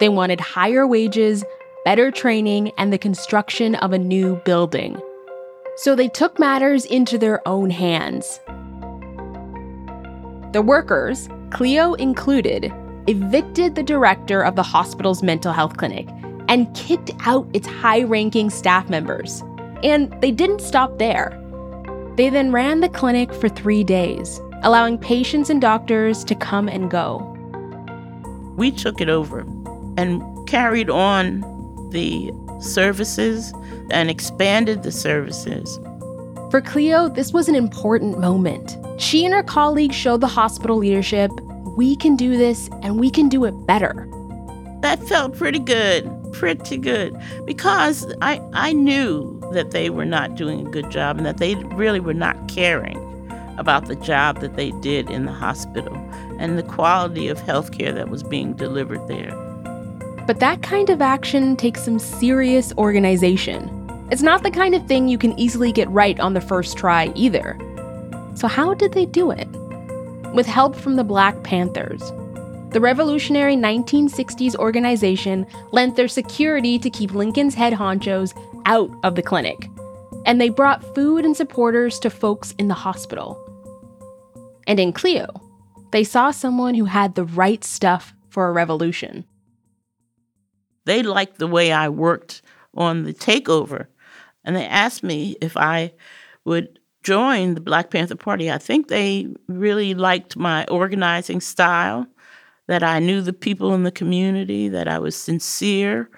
They 0.00 0.08
wanted 0.08 0.40
higher 0.40 0.86
wages, 0.86 1.44
better 1.84 2.10
training, 2.10 2.72
and 2.76 2.92
the 2.92 2.98
construction 2.98 3.76
of 3.76 3.92
a 3.92 3.98
new 3.98 4.36
building. 4.44 5.00
So 5.76 5.94
they 5.94 6.08
took 6.08 6.38
matters 6.38 6.84
into 6.84 7.16
their 7.16 7.46
own 7.46 7.70
hands. 7.70 8.40
The 10.52 10.62
workers, 10.62 11.28
Cleo 11.50 11.94
included, 11.94 12.72
evicted 13.06 13.74
the 13.74 13.82
director 13.82 14.42
of 14.42 14.56
the 14.56 14.62
hospital's 14.62 15.22
mental 15.22 15.52
health 15.52 15.76
clinic 15.76 16.08
and 16.48 16.72
kicked 16.74 17.10
out 17.26 17.48
its 17.52 17.66
high 17.66 18.02
ranking 18.02 18.50
staff 18.50 18.88
members. 18.88 19.42
And 19.82 20.18
they 20.20 20.30
didn't 20.30 20.60
stop 20.60 20.98
there. 20.98 21.40
They 22.16 22.30
then 22.30 22.52
ran 22.52 22.80
the 22.80 22.88
clinic 22.88 23.32
for 23.34 23.48
three 23.48 23.84
days, 23.84 24.40
allowing 24.62 24.98
patients 24.98 25.50
and 25.50 25.60
doctors 25.60 26.24
to 26.24 26.34
come 26.34 26.68
and 26.68 26.90
go. 26.90 27.18
We 28.56 28.70
took 28.70 29.00
it 29.00 29.08
over 29.08 29.40
and 29.98 30.22
carried 30.48 30.88
on 30.88 31.40
the 31.90 32.32
services 32.60 33.52
and 33.90 34.08
expanded 34.08 34.82
the 34.82 34.92
services. 34.92 35.78
For 36.56 36.62
Cleo, 36.62 37.10
this 37.10 37.34
was 37.34 37.50
an 37.50 37.54
important 37.54 38.18
moment. 38.18 38.78
She 38.96 39.26
and 39.26 39.34
her 39.34 39.42
colleagues 39.42 39.94
showed 39.94 40.22
the 40.22 40.26
hospital 40.26 40.78
leadership 40.78 41.30
we 41.76 41.96
can 41.96 42.16
do 42.16 42.38
this 42.38 42.70
and 42.80 42.98
we 42.98 43.10
can 43.10 43.28
do 43.28 43.44
it 43.44 43.52
better. 43.66 44.08
That 44.80 45.06
felt 45.06 45.36
pretty 45.36 45.58
good, 45.58 46.10
pretty 46.32 46.78
good, 46.78 47.14
because 47.44 48.10
I, 48.22 48.40
I 48.54 48.72
knew 48.72 49.38
that 49.52 49.72
they 49.72 49.90
were 49.90 50.06
not 50.06 50.34
doing 50.34 50.66
a 50.66 50.70
good 50.70 50.90
job 50.90 51.18
and 51.18 51.26
that 51.26 51.36
they 51.36 51.56
really 51.56 52.00
were 52.00 52.14
not 52.14 52.48
caring 52.48 52.96
about 53.58 53.84
the 53.84 53.96
job 53.96 54.40
that 54.40 54.56
they 54.56 54.70
did 54.80 55.10
in 55.10 55.26
the 55.26 55.32
hospital 55.32 55.94
and 56.38 56.56
the 56.56 56.62
quality 56.62 57.28
of 57.28 57.38
healthcare 57.40 57.92
that 57.92 58.08
was 58.08 58.22
being 58.22 58.54
delivered 58.54 59.06
there. 59.08 59.36
But 60.26 60.40
that 60.40 60.62
kind 60.62 60.88
of 60.88 61.02
action 61.02 61.54
takes 61.56 61.82
some 61.82 61.98
serious 61.98 62.72
organization. 62.78 63.85
It's 64.08 64.22
not 64.22 64.44
the 64.44 64.50
kind 64.52 64.74
of 64.74 64.86
thing 64.86 65.08
you 65.08 65.18
can 65.18 65.38
easily 65.38 65.72
get 65.72 65.90
right 65.90 66.18
on 66.20 66.34
the 66.34 66.40
first 66.40 66.78
try 66.78 67.12
either. 67.16 67.58
So, 68.34 68.46
how 68.46 68.72
did 68.74 68.92
they 68.92 69.04
do 69.04 69.32
it? 69.32 69.48
With 70.32 70.46
help 70.46 70.76
from 70.76 70.94
the 70.94 71.04
Black 71.04 71.42
Panthers. 71.42 72.02
The 72.70 72.80
revolutionary 72.80 73.56
1960s 73.56 74.54
organization 74.56 75.46
lent 75.72 75.96
their 75.96 76.08
security 76.08 76.78
to 76.78 76.90
keep 76.90 77.14
Lincoln's 77.14 77.54
head 77.54 77.72
honchos 77.72 78.32
out 78.64 78.90
of 79.02 79.16
the 79.16 79.22
clinic, 79.22 79.68
and 80.24 80.40
they 80.40 80.50
brought 80.50 80.94
food 80.94 81.24
and 81.24 81.36
supporters 81.36 81.98
to 82.00 82.10
folks 82.10 82.54
in 82.58 82.68
the 82.68 82.74
hospital. 82.74 83.42
And 84.68 84.78
in 84.78 84.92
Cleo, 84.92 85.28
they 85.90 86.04
saw 86.04 86.30
someone 86.30 86.74
who 86.74 86.84
had 86.84 87.14
the 87.14 87.24
right 87.24 87.64
stuff 87.64 88.14
for 88.28 88.48
a 88.48 88.52
revolution. 88.52 89.24
They 90.84 91.02
liked 91.02 91.38
the 91.38 91.46
way 91.46 91.72
I 91.72 91.88
worked 91.88 92.42
on 92.74 93.04
the 93.04 93.14
takeover, 93.14 93.86
and 94.46 94.56
they 94.56 94.66
asked 94.66 95.02
me 95.02 95.36
if 95.42 95.56
I 95.56 95.92
would 96.44 96.78
join 97.02 97.54
the 97.54 97.60
Black 97.60 97.90
Panther 97.90 98.16
Party. 98.16 98.50
I 98.50 98.58
think 98.58 98.88
they 98.88 99.28
really 99.48 99.94
liked 99.94 100.36
my 100.36 100.64
organizing 100.66 101.40
style, 101.40 102.06
that 102.68 102.82
I 102.82 102.98
knew 102.98 103.20
the 103.20 103.32
people 103.32 103.74
in 103.74 103.84
the 103.84 103.92
community, 103.92 104.68
that 104.68 104.88
I 104.88 104.98
was 104.98 105.14
sincere, 105.14 106.10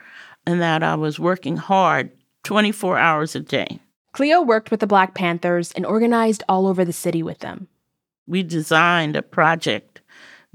and 0.46 0.62
that 0.62 0.82
I 0.82 0.94
was 0.94 1.18
working 1.18 1.56
hard 1.56 2.10
24 2.44 2.96
hours 2.96 3.34
a 3.34 3.40
day. 3.40 3.80
Cleo 4.12 4.40
worked 4.40 4.70
with 4.70 4.80
the 4.80 4.86
Black 4.86 5.14
Panthers 5.14 5.72
and 5.72 5.84
organized 5.84 6.42
all 6.48 6.66
over 6.66 6.84
the 6.84 6.92
city 6.92 7.22
with 7.22 7.40
them. 7.40 7.68
We 8.26 8.42
designed 8.42 9.16
a 9.16 9.22
project 9.22 10.00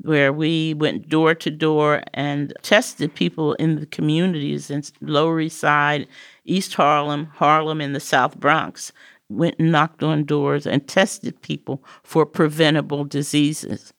where 0.01 0.33
we 0.33 0.73
went 0.73 1.09
door 1.09 1.35
to 1.35 1.51
door 1.51 2.01
and 2.13 2.53
tested 2.63 3.13
people 3.13 3.53
in 3.53 3.75
the 3.75 3.85
communities 3.85 4.71
in 4.71 4.83
Lower 5.01 5.39
East 5.39 5.59
Side, 5.59 6.07
East 6.45 6.73
Harlem, 6.75 7.27
Harlem, 7.35 7.81
and 7.81 7.95
the 7.95 7.99
South 7.99 8.39
Bronx. 8.39 8.91
Went 9.29 9.55
and 9.57 9.71
knocked 9.71 10.03
on 10.03 10.25
doors 10.25 10.67
and 10.67 10.87
tested 10.87 11.41
people 11.41 11.83
for 12.03 12.25
preventable 12.25 13.05
diseases. 13.05 13.93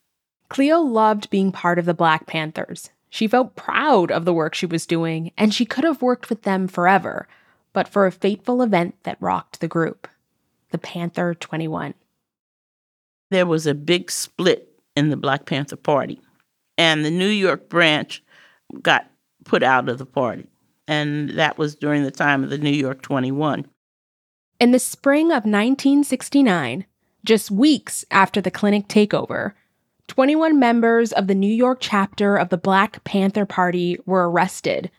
Cleo 0.49 0.79
loved 0.79 1.29
being 1.29 1.51
part 1.51 1.79
of 1.79 1.85
the 1.85 1.93
Black 1.93 2.27
Panthers. 2.27 2.89
She 3.09 3.27
felt 3.27 3.55
proud 3.55 4.11
of 4.11 4.25
the 4.25 4.33
work 4.33 4.53
she 4.53 4.65
was 4.65 4.85
doing, 4.85 5.31
and 5.37 5.53
she 5.53 5.65
could 5.65 5.83
have 5.83 6.01
worked 6.01 6.29
with 6.29 6.43
them 6.43 6.67
forever 6.67 7.27
but 7.75 7.89
for 7.89 8.05
a 8.05 8.11
fateful 8.11 8.61
event 8.61 8.95
that 9.03 9.17
rocked 9.19 9.59
the 9.59 9.67
group 9.67 10.07
the 10.71 10.77
Panther 10.77 11.33
21. 11.33 11.93
There 13.31 13.45
was 13.45 13.67
a 13.67 13.73
big 13.73 14.09
split 14.09 14.69
in 14.95 15.09
the 15.09 15.17
Black 15.17 15.45
Panther 15.45 15.75
Party, 15.75 16.19
and 16.77 17.05
the 17.05 17.11
New 17.11 17.27
York 17.27 17.69
branch 17.69 18.23
got 18.81 19.09
put 19.43 19.61
out 19.61 19.89
of 19.89 19.97
the 19.97 20.05
party. 20.05 20.47
And 20.87 21.31
that 21.31 21.57
was 21.57 21.75
during 21.75 22.03
the 22.03 22.11
time 22.11 22.43
of 22.43 22.49
the 22.49 22.57
New 22.57 22.69
York 22.69 23.01
21. 23.01 23.65
In 24.59 24.71
the 24.71 24.79
spring 24.79 25.27
of 25.27 25.45
1969, 25.45 26.85
just 27.23 27.51
weeks 27.51 28.05
after 28.11 28.39
the 28.39 28.51
clinic 28.51 28.87
takeover, 28.87 29.53
21 30.07 30.59
members 30.59 31.11
of 31.11 31.27
the 31.27 31.35
New 31.35 31.51
York 31.51 31.79
chapter 31.81 32.35
of 32.35 32.49
the 32.49 32.57
Black 32.57 33.03
Panther 33.03 33.45
Party 33.45 33.97
were 34.05 34.29
arrested 34.29 34.91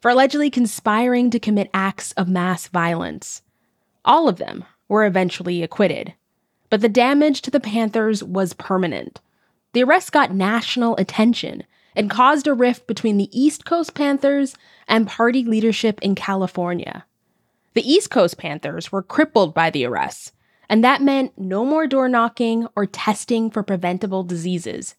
for 0.00 0.10
allegedly 0.10 0.50
conspiring 0.50 1.30
to 1.30 1.38
commit 1.38 1.70
acts 1.74 2.12
of 2.12 2.28
mass 2.28 2.68
violence. 2.68 3.42
All 4.04 4.28
of 4.28 4.38
them 4.38 4.64
were 4.88 5.04
eventually 5.04 5.62
acquitted. 5.62 6.14
But 6.70 6.80
the 6.80 6.88
damage 6.88 7.42
to 7.42 7.50
the 7.50 7.60
Panthers 7.60 8.24
was 8.24 8.54
permanent. 8.54 9.20
The 9.72 9.82
arrest 9.82 10.12
got 10.12 10.34
national 10.34 10.96
attention 10.96 11.64
and 11.96 12.10
caused 12.10 12.46
a 12.46 12.54
rift 12.54 12.86
between 12.86 13.16
the 13.16 13.30
East 13.32 13.64
Coast 13.64 13.94
Panthers 13.94 14.54
and 14.86 15.08
party 15.08 15.42
leadership 15.42 15.98
in 16.02 16.14
California. 16.14 17.06
The 17.74 17.90
East 17.90 18.10
Coast 18.10 18.38
Panthers 18.38 18.92
were 18.92 19.02
crippled 19.02 19.54
by 19.54 19.70
the 19.70 19.86
arrests, 19.86 20.32
and 20.68 20.84
that 20.84 21.02
meant 21.02 21.38
no 21.38 21.64
more 21.64 21.86
door 21.86 22.08
knocking 22.08 22.68
or 22.76 22.86
testing 22.86 23.50
for 23.50 23.62
preventable 23.62 24.22
diseases. 24.22 24.94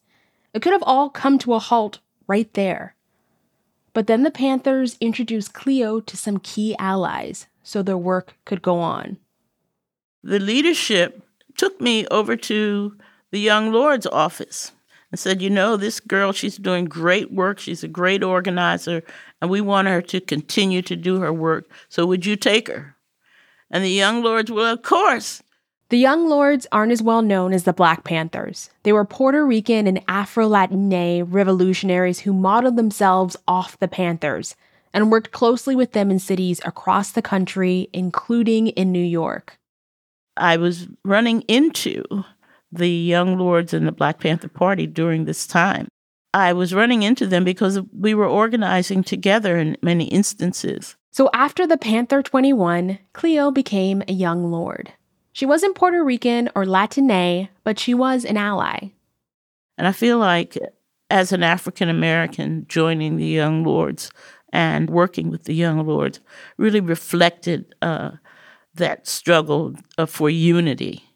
It 0.52 0.60
could 0.60 0.72
have 0.72 0.82
all 0.82 1.08
come 1.08 1.38
to 1.38 1.54
a 1.54 1.58
halt 1.58 2.00
right 2.26 2.52
there. 2.54 2.94
But 3.94 4.06
then 4.06 4.22
the 4.22 4.30
Panthers 4.30 4.96
introduced 5.00 5.54
Cleo 5.54 6.00
to 6.00 6.16
some 6.16 6.38
key 6.38 6.76
allies 6.78 7.46
so 7.62 7.82
their 7.82 7.98
work 7.98 8.34
could 8.44 8.62
go 8.62 8.78
on. 8.78 9.18
The 10.22 10.38
leadership 10.38 11.22
took 11.56 11.80
me 11.80 12.06
over 12.08 12.36
to 12.36 12.96
the 13.30 13.40
Young 13.40 13.72
Lord's 13.72 14.06
office 14.06 14.72
and 15.10 15.18
said, 15.18 15.42
You 15.42 15.50
know, 15.50 15.76
this 15.76 16.00
girl, 16.00 16.32
she's 16.32 16.56
doing 16.56 16.84
great 16.84 17.32
work. 17.32 17.58
She's 17.58 17.82
a 17.82 17.88
great 17.88 18.22
organizer, 18.22 19.02
and 19.40 19.50
we 19.50 19.60
want 19.60 19.88
her 19.88 20.02
to 20.02 20.20
continue 20.20 20.82
to 20.82 20.96
do 20.96 21.20
her 21.20 21.32
work. 21.32 21.70
So 21.88 22.06
would 22.06 22.26
you 22.26 22.36
take 22.36 22.68
her? 22.68 22.96
And 23.70 23.84
the 23.84 23.90
Young 23.90 24.22
Lords, 24.22 24.50
well, 24.50 24.72
of 24.72 24.82
course. 24.82 25.42
The 25.90 25.98
Young 25.98 26.28
Lords 26.28 26.66
aren't 26.70 26.92
as 26.92 27.02
well 27.02 27.22
known 27.22 27.54
as 27.54 27.64
the 27.64 27.72
Black 27.72 28.04
Panthers. 28.04 28.68
They 28.82 28.92
were 28.92 29.06
Puerto 29.06 29.44
Rican 29.44 29.86
and 29.86 30.02
Afro 30.06 30.46
Latine 30.46 31.24
revolutionaries 31.24 32.20
who 32.20 32.34
modeled 32.34 32.76
themselves 32.76 33.36
off 33.46 33.78
the 33.78 33.88
Panthers 33.88 34.54
and 34.92 35.10
worked 35.10 35.32
closely 35.32 35.74
with 35.74 35.92
them 35.92 36.10
in 36.10 36.18
cities 36.18 36.60
across 36.64 37.12
the 37.12 37.22
country, 37.22 37.88
including 37.94 38.68
in 38.68 38.92
New 38.92 39.04
York. 39.04 39.58
I 40.36 40.56
was 40.58 40.88
running 41.04 41.40
into 41.42 42.04
the 42.70 42.88
Young 42.88 43.38
Lords 43.38 43.72
and 43.72 43.86
the 43.86 43.92
Black 43.92 44.20
Panther 44.20 44.48
Party 44.48 44.86
during 44.86 45.24
this 45.24 45.46
time. 45.46 45.88
I 46.34 46.52
was 46.52 46.74
running 46.74 47.02
into 47.02 47.26
them 47.26 47.44
because 47.44 47.80
we 47.96 48.14
were 48.14 48.26
organizing 48.26 49.02
together 49.02 49.56
in 49.56 49.76
many 49.82 50.04
instances. 50.04 50.96
So 51.10 51.30
after 51.32 51.66
the 51.66 51.78
Panther 51.78 52.22
21, 52.22 52.98
Cleo 53.12 53.50
became 53.50 54.02
a 54.06 54.12
Young 54.12 54.50
Lord. 54.50 54.92
She 55.32 55.46
wasn't 55.46 55.74
Puerto 55.74 56.04
Rican 56.04 56.50
or 56.54 56.66
Latine, 56.66 57.48
but 57.64 57.78
she 57.78 57.94
was 57.94 58.24
an 58.24 58.36
ally. 58.36 58.90
And 59.76 59.86
I 59.86 59.92
feel 59.92 60.18
like 60.18 60.58
as 61.10 61.32
an 61.32 61.42
African 61.42 61.88
American 61.88 62.66
joining 62.68 63.16
the 63.16 63.26
Young 63.26 63.64
Lords 63.64 64.10
and 64.52 64.90
working 64.90 65.30
with 65.30 65.44
the 65.44 65.54
Young 65.54 65.86
Lords 65.86 66.20
really 66.56 66.80
reflected 66.80 67.74
uh, 67.82 68.12
that 68.74 69.06
struggle 69.06 69.74
uh, 69.96 70.06
for 70.06 70.28
unity, 70.28 71.07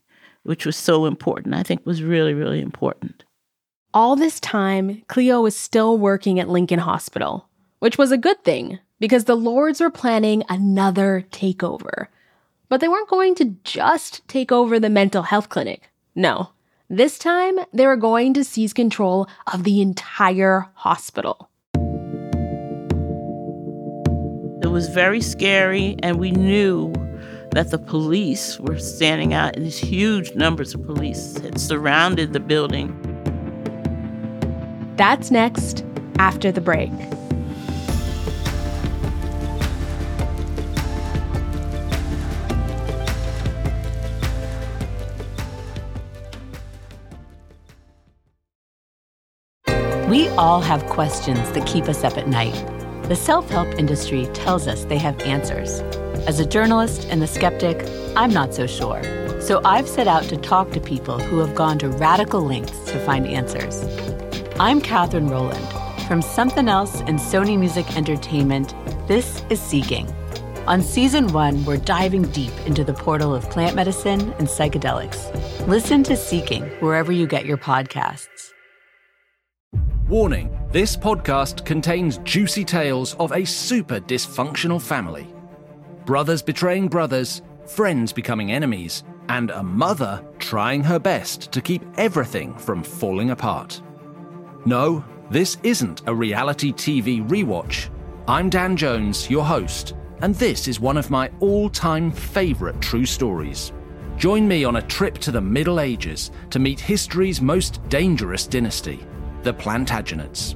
which 0.42 0.66
was 0.66 0.76
so 0.76 1.06
important. 1.06 1.54
I 1.54 1.62
think 1.62 1.84
was 1.84 2.02
really, 2.02 2.34
really 2.34 2.60
important. 2.60 3.24
All 3.94 4.16
this 4.16 4.40
time, 4.40 5.02
Cleo 5.08 5.42
was 5.42 5.56
still 5.56 5.98
working 5.98 6.40
at 6.40 6.48
Lincoln 6.48 6.78
Hospital, 6.78 7.48
which 7.80 7.98
was 7.98 8.10
a 8.10 8.18
good 8.18 8.42
thing 8.42 8.78
because 8.98 9.24
the 9.24 9.34
Lords 9.34 9.80
were 9.80 9.90
planning 9.90 10.44
another 10.48 11.26
takeover. 11.30 12.06
But 12.68 12.80
they 12.80 12.88
weren't 12.88 13.10
going 13.10 13.34
to 13.34 13.56
just 13.64 14.26
take 14.28 14.50
over 14.50 14.80
the 14.80 14.88
mental 14.88 15.24
health 15.24 15.48
clinic. 15.48 15.90
No. 16.14 16.50
This 16.88 17.18
time, 17.18 17.58
they 17.72 17.86
were 17.86 17.96
going 17.96 18.32
to 18.34 18.44
seize 18.44 18.72
control 18.72 19.28
of 19.52 19.64
the 19.64 19.82
entire 19.82 20.68
hospital. 20.74 21.50
It 24.62 24.70
was 24.70 24.88
very 24.88 25.20
scary, 25.20 25.96
and 26.02 26.18
we 26.18 26.30
knew 26.30 26.92
that 27.52 27.70
the 27.70 27.78
police 27.78 28.58
were 28.58 28.78
standing 28.78 29.34
out. 29.34 29.54
These 29.54 29.78
huge 29.78 30.34
numbers 30.34 30.74
of 30.74 30.84
police 30.84 31.36
had 31.38 31.60
surrounded 31.60 32.32
the 32.32 32.40
building. 32.40 32.98
That's 34.96 35.30
next 35.30 35.84
after 36.18 36.50
the 36.50 36.60
break. 36.60 36.90
We 50.08 50.28
all 50.30 50.60
have 50.60 50.84
questions 50.86 51.50
that 51.52 51.66
keep 51.66 51.84
us 51.84 52.04
up 52.04 52.16
at 52.16 52.28
night. 52.28 52.54
The 53.08 53.16
self 53.16 53.48
help 53.50 53.68
industry 53.78 54.26
tells 54.32 54.66
us 54.66 54.84
they 54.84 54.98
have 54.98 55.20
answers. 55.22 55.82
As 56.24 56.38
a 56.38 56.46
journalist 56.46 57.08
and 57.10 57.20
a 57.24 57.26
skeptic, 57.26 57.84
I'm 58.14 58.32
not 58.32 58.54
so 58.54 58.68
sure. 58.68 59.02
So 59.40 59.60
I've 59.64 59.88
set 59.88 60.06
out 60.06 60.22
to 60.24 60.36
talk 60.36 60.70
to 60.70 60.80
people 60.80 61.18
who 61.18 61.40
have 61.40 61.56
gone 61.56 61.80
to 61.80 61.88
radical 61.88 62.40
lengths 62.42 62.92
to 62.92 63.04
find 63.04 63.26
answers. 63.26 63.82
I'm 64.60 64.80
Katherine 64.80 65.26
Rowland. 65.26 65.66
From 66.06 66.22
Somethin' 66.22 66.68
Else 66.68 67.00
and 67.00 67.18
Sony 67.18 67.58
Music 67.58 67.96
Entertainment, 67.96 68.72
this 69.08 69.42
is 69.50 69.60
Seeking. 69.60 70.08
On 70.68 70.80
season 70.80 71.26
one, 71.32 71.64
we're 71.64 71.78
diving 71.78 72.22
deep 72.30 72.52
into 72.66 72.84
the 72.84 72.94
portal 72.94 73.34
of 73.34 73.50
plant 73.50 73.74
medicine 73.74 74.32
and 74.38 74.46
psychedelics. 74.46 75.26
Listen 75.66 76.04
to 76.04 76.16
Seeking 76.16 76.62
wherever 76.78 77.10
you 77.10 77.26
get 77.26 77.46
your 77.46 77.58
podcasts. 77.58 78.52
Warning 80.06 80.56
this 80.70 80.96
podcast 80.96 81.64
contains 81.64 82.18
juicy 82.18 82.64
tales 82.64 83.14
of 83.14 83.32
a 83.32 83.44
super 83.44 83.98
dysfunctional 83.98 84.80
family 84.80 85.26
brothers 86.04 86.42
betraying 86.42 86.88
brothers, 86.88 87.42
friends 87.66 88.12
becoming 88.12 88.52
enemies, 88.52 89.04
and 89.28 89.50
a 89.50 89.62
mother 89.62 90.24
trying 90.38 90.82
her 90.82 90.98
best 90.98 91.52
to 91.52 91.60
keep 91.60 91.82
everything 91.96 92.54
from 92.54 92.82
falling 92.82 93.30
apart. 93.30 93.80
No, 94.64 95.04
this 95.30 95.56
isn't 95.62 96.02
a 96.06 96.14
reality 96.14 96.72
TV 96.72 97.26
rewatch. 97.28 97.88
I'm 98.28 98.50
Dan 98.50 98.76
Jones, 98.76 99.30
your 99.30 99.44
host, 99.44 99.94
and 100.20 100.34
this 100.36 100.68
is 100.68 100.78
one 100.78 100.96
of 100.96 101.10
my 101.10 101.30
all 101.40 101.68
time 101.68 102.10
favourite 102.10 102.80
true 102.80 103.06
stories. 103.06 103.72
Join 104.16 104.46
me 104.46 104.64
on 104.64 104.76
a 104.76 104.82
trip 104.82 105.18
to 105.18 105.32
the 105.32 105.40
Middle 105.40 105.80
Ages 105.80 106.30
to 106.50 106.58
meet 106.58 106.78
history's 106.78 107.40
most 107.40 107.86
dangerous 107.88 108.46
dynasty, 108.46 109.04
the 109.42 109.54
Plantagenets. 109.54 110.54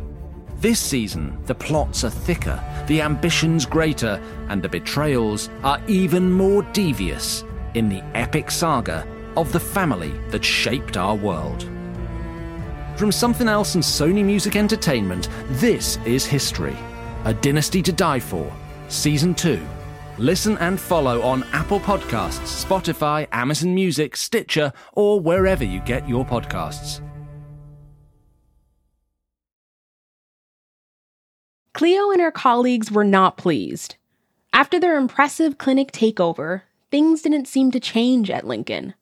This 0.67 0.81
season, 0.81 1.39
the 1.45 1.55
plots 1.55 2.03
are 2.03 2.11
thicker, 2.11 2.61
the 2.89 3.01
ambitions 3.01 3.65
greater, 3.65 4.21
and 4.49 4.61
the 4.61 4.69
betrayals 4.69 5.49
are 5.63 5.81
even 5.87 6.33
more 6.33 6.65
devious 6.73 7.45
in 7.75 7.89
the 7.89 8.03
epic 8.17 8.51
saga 8.51 9.07
of 9.37 9.53
the 9.53 9.61
family 9.61 10.11
that 10.31 10.45
shaped 10.45 10.97
our 10.97 11.15
world. 11.15 11.71
From 12.97 13.13
Somethin' 13.13 13.49
Else 13.49 13.77
and 13.77 13.85
Sony 13.85 14.25
Music 14.25 14.57
Entertainment, 14.57 15.29
this 15.51 15.99
is 16.05 16.27
History 16.27 16.77
A 17.27 17.33
Dynasty 17.33 17.81
to 17.83 17.93
Die 17.93 18.19
For, 18.19 18.53
Season 18.89 19.37
2. 19.37 19.65
Listen 20.19 20.59
and 20.59 20.81
follow 20.81 21.23
on 21.23 21.45
Apple 21.53 21.79
Podcasts, 21.79 22.65
Spotify, 22.65 23.29
Amazon 23.31 23.73
Music, 23.73 24.17
Stitcher, 24.17 24.73
or 24.95 25.21
wherever 25.21 25.63
you 25.63 25.79
get 25.79 26.09
your 26.09 26.25
podcasts. 26.27 27.06
Cleo 31.77 32.11
and 32.11 32.23
her 32.23 32.31
colleagues 32.31 32.91
were 32.91 33.05
not 33.05 33.37
pleased. 33.37 33.97
After 34.51 34.81
their 34.81 34.97
impressive 34.97 35.59
clinic 35.59 35.93
takeover, 35.93 36.63
things 36.91 37.21
didn't 37.21 37.49
seem 37.49 37.71
to 37.71 37.79
change 37.79 38.31
at 38.31 38.47
Lincoln. 38.47 38.95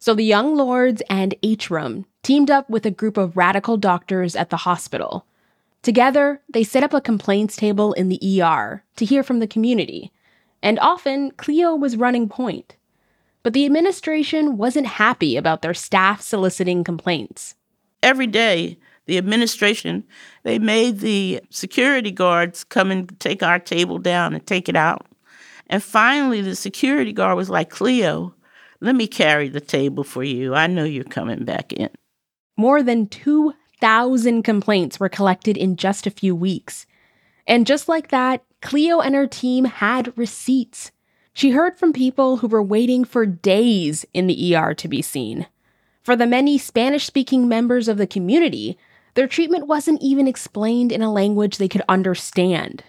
So 0.00 0.14
the 0.14 0.24
Young 0.24 0.56
Lords 0.56 1.00
and 1.08 1.36
HRUM 1.44 2.06
teamed 2.24 2.50
up 2.50 2.68
with 2.68 2.84
a 2.84 2.90
group 2.90 3.16
of 3.16 3.36
radical 3.36 3.76
doctors 3.76 4.34
at 4.34 4.50
the 4.50 4.56
hospital. 4.56 5.26
Together, 5.82 6.42
they 6.52 6.64
set 6.64 6.82
up 6.82 6.92
a 6.92 7.00
complaints 7.00 7.54
table 7.54 7.92
in 7.92 8.08
the 8.08 8.42
ER 8.42 8.82
to 8.96 9.04
hear 9.04 9.22
from 9.22 9.38
the 9.38 9.46
community, 9.46 10.10
and 10.60 10.76
often 10.80 11.30
Cleo 11.30 11.76
was 11.76 11.96
running 11.96 12.28
point. 12.28 12.74
But 13.44 13.52
the 13.52 13.64
administration 13.64 14.56
wasn't 14.56 14.88
happy 14.88 15.36
about 15.36 15.62
their 15.62 15.72
staff 15.72 16.20
soliciting 16.20 16.82
complaints. 16.82 17.54
Every 18.02 18.26
day, 18.26 18.76
the 19.08 19.18
administration, 19.18 20.04
they 20.44 20.58
made 20.58 21.00
the 21.00 21.40
security 21.50 22.10
guards 22.10 22.62
come 22.62 22.90
and 22.90 23.18
take 23.18 23.42
our 23.42 23.58
table 23.58 23.98
down 23.98 24.34
and 24.34 24.46
take 24.46 24.68
it 24.68 24.76
out. 24.76 25.06
And 25.68 25.82
finally, 25.82 26.42
the 26.42 26.54
security 26.54 27.14
guard 27.14 27.36
was 27.36 27.48
like, 27.48 27.70
Cleo, 27.70 28.34
let 28.80 28.94
me 28.94 29.06
carry 29.06 29.48
the 29.48 29.62
table 29.62 30.04
for 30.04 30.22
you. 30.22 30.54
I 30.54 30.66
know 30.66 30.84
you're 30.84 31.04
coming 31.04 31.44
back 31.44 31.72
in. 31.72 31.88
More 32.58 32.82
than 32.82 33.06
2,000 33.08 34.42
complaints 34.42 35.00
were 35.00 35.08
collected 35.08 35.56
in 35.56 35.76
just 35.76 36.06
a 36.06 36.10
few 36.10 36.36
weeks. 36.36 36.84
And 37.46 37.66
just 37.66 37.88
like 37.88 38.08
that, 38.08 38.44
Cleo 38.60 39.00
and 39.00 39.14
her 39.14 39.26
team 39.26 39.64
had 39.64 40.16
receipts. 40.18 40.92
She 41.32 41.52
heard 41.52 41.78
from 41.78 41.94
people 41.94 42.38
who 42.38 42.48
were 42.48 42.62
waiting 42.62 43.06
for 43.06 43.24
days 43.24 44.04
in 44.12 44.26
the 44.26 44.54
ER 44.54 44.74
to 44.74 44.88
be 44.88 45.00
seen. 45.00 45.46
For 46.02 46.14
the 46.16 46.26
many 46.26 46.58
Spanish 46.58 47.06
speaking 47.06 47.48
members 47.48 47.86
of 47.88 47.96
the 47.96 48.06
community, 48.06 48.78
their 49.14 49.26
treatment 49.26 49.66
wasn't 49.66 50.02
even 50.02 50.28
explained 50.28 50.92
in 50.92 51.02
a 51.02 51.12
language 51.12 51.56
they 51.56 51.68
could 51.68 51.82
understand. 51.88 52.84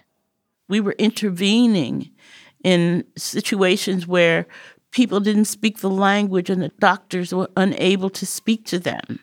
We 0.68 0.80
were 0.80 0.94
intervening 0.98 2.10
in 2.62 3.04
situations 3.16 4.06
where 4.06 4.46
people 4.90 5.20
didn't 5.20 5.46
speak 5.46 5.78
the 5.78 5.90
language 5.90 6.50
and 6.50 6.62
the 6.62 6.68
doctors 6.80 7.34
were 7.34 7.50
unable 7.56 8.10
to 8.10 8.26
speak 8.26 8.64
to 8.66 8.78
them. 8.78 9.20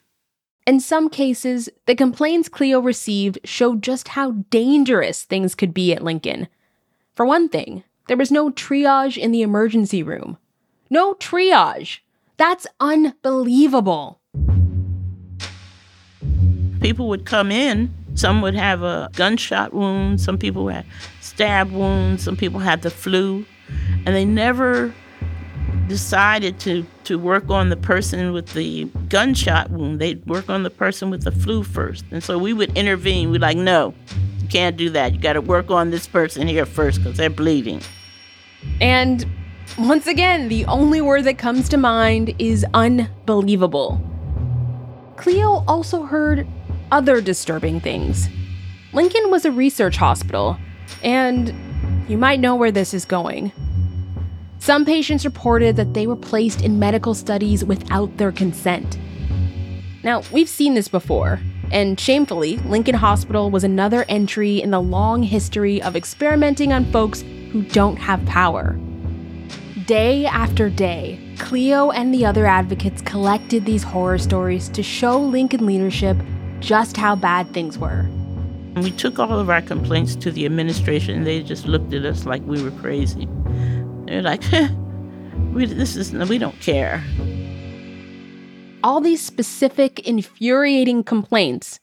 In 0.65 0.79
some 0.81 1.09
cases, 1.09 1.69
the 1.85 1.95
complaints 1.95 2.49
Cleo 2.49 2.81
received 2.81 3.39
showed 3.45 3.81
just 3.81 4.09
how 4.09 4.31
dangerous 4.49 5.23
things 5.23 5.55
could 5.55 5.73
be 5.73 5.93
at 5.93 6.03
Lincoln. 6.03 6.49
For 7.15 7.25
one 7.25 7.47
thing, 7.47 7.83
there 8.07 8.17
was 8.17 8.31
no 8.31 8.49
triage 8.51 9.17
in 9.17 9.31
the 9.31 9.41
emergency 9.41 10.03
room. 10.03 10.37
No 10.89 11.13
triage! 11.13 11.99
That's 12.35 12.67
unbelievable 12.79 14.16
people 16.79 17.07
would 17.09 17.25
come 17.25 17.51
in. 17.51 17.93
Some 18.15 18.41
would 18.41 18.55
have 18.55 18.81
a 18.81 19.09
gunshot 19.13 19.73
wound, 19.73 20.19
some 20.19 20.39
people 20.39 20.67
had 20.69 20.85
stab 21.21 21.71
wounds, 21.71 22.23
some 22.23 22.35
people 22.35 22.59
had 22.59 22.81
the 22.81 22.89
flu, 22.89 23.45
and 24.05 24.15
they 24.15 24.25
never 24.25 24.91
decided 25.87 26.59
to, 26.61 26.85
to 27.03 27.19
work 27.19 27.49
on 27.49 27.69
the 27.69 27.77
person 27.77 28.33
with 28.33 28.53
the 28.53 28.85
gunshot 29.09 29.69
wound. 29.69 29.99
They'd 29.99 30.25
work 30.25 30.49
on 30.49 30.63
the 30.63 30.69
person 30.69 31.09
with 31.09 31.23
the 31.23 31.31
flu 31.31 31.63
first. 31.63 32.05
And 32.11 32.23
so 32.23 32.37
we 32.37 32.53
would 32.53 32.75
intervene. 32.75 33.29
We'd 33.29 33.41
like, 33.41 33.57
no, 33.57 33.93
you 34.41 34.47
can't 34.47 34.77
do 34.77 34.89
that. 34.91 35.13
You 35.13 35.19
got 35.19 35.33
to 35.33 35.41
work 35.41 35.69
on 35.69 35.91
this 35.91 36.07
person 36.07 36.47
here 36.47 36.65
first 36.65 36.97
because 36.97 37.17
they're 37.17 37.29
bleeding. 37.29 37.81
And 38.81 39.25
once 39.77 40.07
again, 40.07 40.47
the 40.47 40.65
only 40.65 41.01
word 41.01 41.23
that 41.25 41.37
comes 41.37 41.69
to 41.69 41.77
mind 41.77 42.33
is 42.39 42.65
unbelievable. 42.73 44.01
Cleo 45.17 45.63
also 45.67 46.03
heard 46.03 46.47
other 46.91 47.21
disturbing 47.21 47.79
things. 47.79 48.27
Lincoln 48.93 49.29
was 49.29 49.45
a 49.45 49.51
research 49.51 49.97
hospital, 49.97 50.57
and 51.03 51.53
you 52.07 52.17
might 52.17 52.39
know 52.39 52.55
where 52.55 52.71
this 52.71 52.93
is 52.93 53.05
going. 53.05 53.51
Some 54.59 54.85
patients 54.85 55.25
reported 55.25 55.75
that 55.75 55.93
they 55.93 56.07
were 56.07 56.15
placed 56.15 56.61
in 56.61 56.79
medical 56.79 57.13
studies 57.13 57.63
without 57.63 58.17
their 58.17 58.31
consent. 58.31 58.97
Now, 60.03 60.23
we've 60.31 60.49
seen 60.49 60.73
this 60.73 60.87
before, 60.87 61.39
and 61.71 61.99
shamefully, 61.99 62.57
Lincoln 62.59 62.95
Hospital 62.95 63.51
was 63.51 63.63
another 63.63 64.05
entry 64.07 64.61
in 64.61 64.71
the 64.71 64.81
long 64.81 65.21
history 65.23 65.81
of 65.81 65.95
experimenting 65.95 66.71
on 66.71 66.91
folks 66.91 67.21
who 67.51 67.61
don't 67.63 67.97
have 67.97 68.25
power. 68.25 68.79
Day 69.85 70.25
after 70.25 70.69
day, 70.69 71.19
Cleo 71.39 71.91
and 71.91 72.13
the 72.13 72.25
other 72.25 72.45
advocates 72.45 73.01
collected 73.01 73.65
these 73.65 73.83
horror 73.83 74.17
stories 74.17 74.69
to 74.69 74.83
show 74.83 75.19
Lincoln 75.19 75.65
leadership 75.65 76.17
just 76.59 76.97
how 76.97 77.15
bad 77.15 77.53
things 77.53 77.77
were. 77.77 78.05
We 78.75 78.91
took 78.91 79.17
all 79.17 79.39
of 79.39 79.49
our 79.49 79.61
complaints 79.61 80.15
to 80.17 80.31
the 80.31 80.45
administration, 80.45 81.15
and 81.15 81.27
they 81.27 81.41
just 81.41 81.65
looked 81.65 81.93
at 81.93 82.05
us 82.05 82.25
like 82.25 82.43
we 82.43 82.61
were 82.61 82.71
crazy. 82.71 83.27
They're 84.05 84.21
like, 84.21 84.43
we, 85.53 85.65
"This 85.65 85.95
is 85.95 86.13
we 86.13 86.37
don't 86.37 86.59
care." 86.59 87.03
All 88.83 89.01
these 89.01 89.21
specific, 89.21 89.99
infuriating 90.07 91.03
complaints 91.03 91.79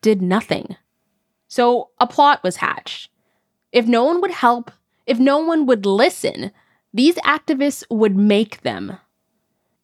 did 0.00 0.22
nothing. 0.22 0.76
So 1.48 1.90
a 1.98 2.06
plot 2.06 2.42
was 2.44 2.56
hatched. 2.56 3.10
If 3.72 3.86
no 3.86 4.04
one 4.04 4.20
would 4.20 4.30
help, 4.30 4.70
if 5.06 5.18
no 5.18 5.38
one 5.38 5.66
would 5.66 5.84
listen, 5.84 6.52
these 6.92 7.16
activists 7.16 7.84
would 7.90 8.16
make 8.16 8.60
them. 8.62 8.98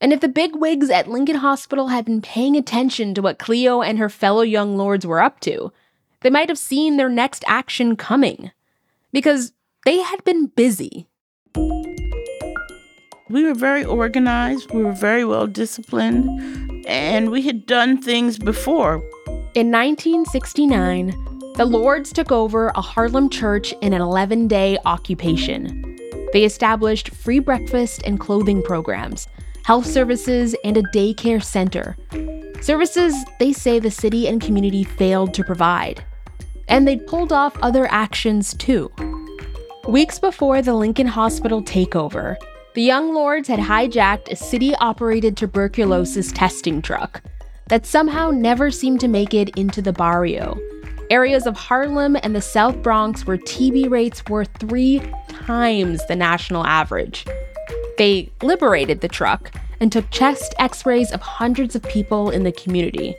And 0.01 0.13
if 0.13 0.21
the 0.21 0.29
big 0.29 0.57
wigs 0.57 0.91
at 0.91 1.09
Lincoln 1.09 1.37
Hospital 1.37 1.89
had 1.89 2.05
been 2.05 2.21
paying 2.21 2.57
attention 2.57 3.15
to 3.15 3.23
what 3.23 3.39
Cleo 3.39 3.81
and 3.81 3.99
her 3.99 4.09
fellow 4.09 4.43
young 4.43 4.77
lords 4.77 5.07
were 5.07 5.23
up 5.23 5.41
to, 5.41 5.73
they 6.21 6.31
might 6.31 6.49
have 6.49 6.59
seen 6.59 6.97
their 6.97 7.09
next 7.09 7.45
action 7.47 7.97
coming. 7.97 8.51
Because 9.13 9.53
they 9.85 10.01
had 10.01 10.25
been 10.25 10.47
busy. 10.47 11.07
We 13.31 13.45
were 13.45 13.55
very 13.55 13.85
organized, 13.85 14.71
we 14.73 14.83
were 14.85 14.93
very 14.93 15.25
well 15.25 15.47
disciplined, 15.47 16.85
and 16.87 17.31
we 17.31 17.43
had 17.43 17.67
done 17.67 18.01
things 18.01 18.39
before. 18.39 18.97
In 19.55 19.71
1969, 19.71 21.11
the 21.57 21.65
Lords 21.65 22.13
took 22.13 22.33
over 22.33 22.69
a 22.75 22.81
Harlem 22.81 23.31
church 23.31 23.73
in 23.81 23.93
an 23.93 24.01
11 24.01 24.49
day 24.49 24.77
occupation. 24.85 25.97
They 26.33 26.45
established 26.45 27.11
free 27.11 27.39
breakfast 27.39 28.03
and 28.05 28.19
clothing 28.19 28.63
programs, 28.63 29.29
health 29.65 29.87
services, 29.87 30.55
and 30.63 30.77
a 30.77 30.83
daycare 30.83 31.43
center. 31.43 31.97
Services 32.61 33.15
they 33.39 33.53
say 33.53 33.79
the 33.79 33.91
city 33.91 34.29
and 34.29 34.41
community 34.41 34.85
failed 34.85 35.35
to 35.35 35.43
provide. 35.43 36.05
And 36.69 36.87
they'd 36.87 37.07
pulled 37.07 37.33
off 37.33 37.57
other 37.63 37.87
actions 37.91 38.55
too. 38.55 38.93
Weeks 39.89 40.19
before 40.19 40.63
the 40.63 40.75
Lincoln 40.75 41.07
Hospital 41.07 41.63
takeover, 41.63 42.37
the 42.75 42.83
Young 42.83 43.15
Lords 43.15 43.49
had 43.49 43.59
hijacked 43.59 44.31
a 44.31 44.37
city 44.37 44.75
operated 44.77 45.37
tuberculosis 45.37 46.33
testing 46.33 46.83
truck 46.83 47.23
that 47.69 47.87
somehow 47.87 48.31
never 48.31 48.71
seemed 48.71 49.01
to 49.01 49.09
make 49.09 49.33
it 49.33 49.51
into 49.57 49.81
the 49.81 49.93
barrio, 49.93 50.59
areas 51.11 51.47
of 51.47 51.57
Harlem 51.57 52.17
and 52.23 52.35
the 52.35 52.41
South 52.43 52.83
Bronx 52.83 53.27
where 53.27 53.39
TB 53.39 53.91
rates 53.91 54.23
were 54.29 54.45
three 54.45 55.01
times 55.29 56.07
the 56.07 56.17
national 56.17 56.67
average. 56.67 57.25
They 57.97 58.31
liberated 58.43 59.01
the 59.01 59.09
truck 59.09 59.55
and 59.81 59.93
took 59.93 60.11
chest 60.11 60.55
x 60.59 60.85
rays 60.85 61.13
of 61.13 61.21
hundreds 61.21 61.77
of 61.77 61.83
people 61.83 62.31
in 62.31 62.43
the 62.43 62.53
community. 62.53 63.15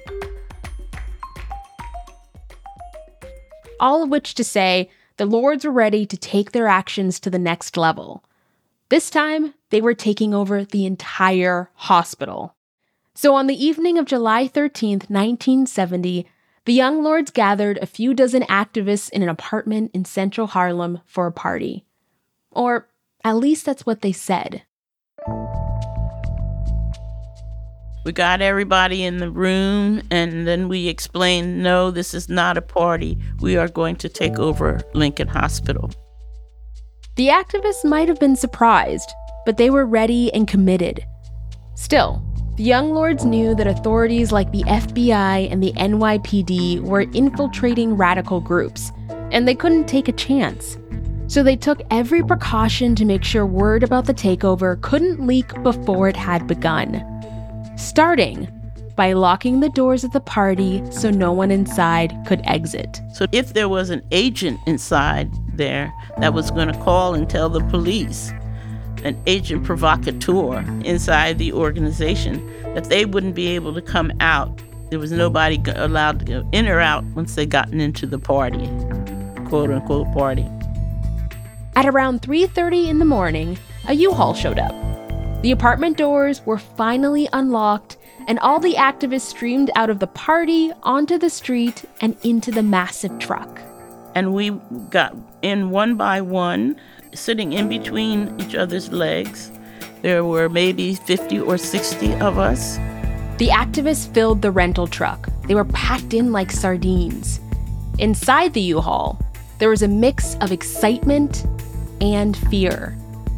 All 3.80 4.04
of 4.04 4.10
which 4.10 4.36
to 4.36 4.44
say, 4.44 4.90
the 5.18 5.26
Lords 5.26 5.66
were 5.66 5.72
ready 5.72 6.06
to 6.06 6.18
take 6.18 6.52
their 6.52 6.68
actions 6.68 7.20
to 7.22 7.30
the 7.30 7.40
next 7.40 7.78
level. 7.78 8.24
This 8.90 9.10
time, 9.10 9.54
they 9.70 9.82
were 9.82 9.94
taking 9.94 10.34
over 10.34 10.64
the 10.64 10.86
entire 10.86 11.70
hospital. 11.76 12.56
So 13.14 13.34
on 13.34 13.48
the 13.48 13.66
evening 13.66 13.98
of 13.98 14.06
July 14.06 14.48
13th, 14.48 15.10
1970, 15.10 16.28
the 16.66 16.74
Young 16.74 17.04
Lords 17.04 17.32
gathered 17.32 17.78
a 17.78 17.86
few 17.86 18.14
dozen 18.14 18.44
activists 18.44 19.10
in 19.10 19.22
an 19.22 19.30
apartment 19.30 19.92
in 19.94 20.04
central 20.04 20.48
Harlem 20.48 21.00
for 21.06 21.28
a 21.28 21.32
party. 21.32 21.86
Or 22.52 22.88
at 23.26 23.36
least 23.36 23.66
that's 23.66 23.86
what 23.86 24.02
they 24.02 24.12
said. 24.12 24.64
We 28.06 28.12
got 28.12 28.40
everybody 28.40 29.04
in 29.04 29.18
the 29.18 29.32
room, 29.32 30.04
and 30.12 30.48
then 30.48 30.70
we 30.70 30.88
explained 30.88 31.64
no, 31.64 31.90
this 31.90 32.14
is 32.14 32.30
not 32.30 32.56
a 32.56 32.62
party. 32.62 33.18
We 33.42 33.58
are 33.58 33.68
going 33.68 33.96
to 33.98 34.10
take 34.10 34.38
over 34.38 34.80
Lincoln 34.94 35.28
Hospital. 35.28 35.90
The 37.16 37.30
activists 37.30 37.84
might 37.84 38.08
have 38.08 38.20
been 38.20 38.36
surprised, 38.36 39.12
but 39.44 39.58
they 39.58 39.72
were 39.72 39.88
ready 39.88 40.32
and 40.32 40.48
committed. 40.48 41.04
Still, 41.74 42.22
the 42.58 42.64
Young 42.64 42.94
Lords 42.94 43.26
knew 43.26 43.56
that 43.56 43.66
authorities 43.66 44.32
like 44.32 44.52
the 44.52 44.64
FBI 44.64 45.52
and 45.52 45.64
the 45.64 45.74
NYPD 45.74 46.82
were 46.82 47.02
infiltrating 47.02 47.98
radical 47.98 48.40
groups, 48.40 48.92
and 49.32 49.48
they 49.48 49.56
couldn't 49.56 49.88
take 49.88 50.08
a 50.08 50.14
chance. 50.14 50.78
So 51.28 51.44
they 51.44 51.56
took 51.56 51.82
every 51.92 52.24
precaution 52.24 52.96
to 52.96 53.06
make 53.06 53.24
sure 53.24 53.46
word 53.46 53.84
about 53.84 54.06
the 54.06 54.14
takeover 54.14 54.80
couldn't 54.82 55.26
leak 55.26 55.52
before 55.64 56.08
it 56.08 56.16
had 56.16 56.48
begun 56.48 57.04
starting 57.78 58.48
by 58.96 59.12
locking 59.14 59.60
the 59.60 59.70
doors 59.70 60.04
of 60.04 60.12
the 60.12 60.22
party 60.22 60.82
so 60.92 61.10
no 61.10 61.32
one 61.32 61.52
inside 61.52 62.16
could 62.26 62.42
exit. 62.46 63.02
So 63.14 63.26
if 63.32 63.54
there 63.54 63.68
was 63.68 63.90
an 63.90 64.02
agent 64.12 64.60
inside 64.66 65.30
there 65.58 65.94
that 66.18 66.34
was 66.34 66.50
going 66.52 66.70
to 66.70 66.80
call 66.80 67.14
and 67.14 67.30
tell 67.30 67.50
the 67.50 67.62
police, 67.66 68.32
an 69.04 69.22
agent 69.28 69.66
provocateur 69.66 70.60
inside 70.86 71.38
the 71.38 71.52
organization, 71.52 72.46
that 72.74 72.86
they 72.86 73.06
wouldn't 73.06 73.36
be 73.36 73.48
able 73.48 73.74
to 73.74 73.82
come 73.82 74.12
out. 74.22 74.62
There 74.90 75.00
was 75.00 75.12
nobody 75.12 75.62
allowed 75.76 76.20
to 76.20 76.26
go 76.26 76.50
in 76.54 76.68
or 76.68 76.80
out 76.80 77.04
once 77.16 77.36
they'd 77.36 77.50
gotten 77.50 77.82
into 77.82 78.08
the 78.08 78.20
party, 78.20 78.66
quote 79.46 79.72
unquote 79.72 80.12
party. 80.14 80.46
At 81.76 81.86
around 81.86 82.22
3:30 82.22 82.88
in 82.88 83.00
the 83.00 83.06
morning, 83.06 83.58
a 83.88 83.94
U-Haul 83.94 84.34
showed 84.34 84.60
up. 84.60 84.74
The 85.42 85.52
apartment 85.52 85.98
doors 85.98 86.42
were 86.46 86.58
finally 86.58 87.28
unlocked, 87.34 87.98
and 88.28 88.40
all 88.40 88.60
the 88.60 88.76
activists 88.76 89.28
streamed 89.28 89.72
out 89.76 89.90
of 89.90 90.00
the 90.00 90.08
party 90.08 90.72
onto 90.84 91.18
the 91.18 91.30
street 91.30 91.84
and 92.00 92.16
into 92.24 92.50
the 92.50 92.64
massive 92.64 93.20
truck. 93.20 93.60
And 94.16 94.34
we 94.34 94.52
got 94.90 95.14
in 95.42 95.70
one 95.70 95.96
by 95.96 96.22
one, 96.22 96.78
sitting 97.14 97.52
in 97.52 97.68
between 97.68 98.34
each 98.40 98.56
other's 98.56 98.94
legs. 98.94 99.52
There 100.02 100.24
were 100.24 100.48
maybe 100.48 100.96
50 100.96 101.42
or 101.42 101.58
60 101.58 102.14
of 102.16 102.40
us. 102.40 102.78
The 103.38 103.50
activists 103.50 104.08
filled 104.14 104.42
the 104.42 104.52
rental 104.52 104.88
truck. 104.88 105.28
They 105.48 105.56
were 105.56 105.66
packed 105.66 106.14
in 106.14 106.32
like 106.32 106.52
sardines. 106.52 107.42
Inside 108.00 108.54
the 108.54 108.62
U 108.62 108.80
Haul, 108.80 109.20
there 109.60 109.70
was 109.70 109.82
a 109.82 109.88
mix 109.90 110.36
of 110.40 110.54
excitement 110.54 111.46
and 112.01 112.36
fear. 112.49 112.97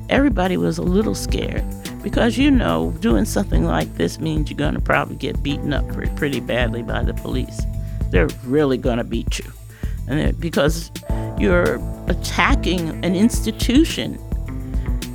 Everybody 0.09 0.57
was 0.57 0.77
a 0.77 0.83
little 0.83 1.15
scared 1.15 1.65
because 2.01 2.37
you 2.37 2.49
know 2.49 2.91
doing 3.01 3.25
something 3.25 3.65
like 3.65 3.95
this 3.95 4.19
means 4.19 4.49
you're 4.49 4.57
going 4.57 4.73
to 4.73 4.79
probably 4.79 5.15
get 5.15 5.43
beaten 5.43 5.73
up 5.73 5.85
pretty 6.15 6.39
badly 6.39 6.81
by 6.81 7.03
the 7.03 7.13
police. 7.13 7.61
They're 8.09 8.29
really 8.45 8.77
going 8.77 8.97
to 8.97 9.03
beat 9.03 9.39
you. 9.39 9.51
And 10.07 10.39
because 10.39 10.91
you're 11.37 11.75
attacking 12.07 13.03
an 13.03 13.15
institution 13.15 14.17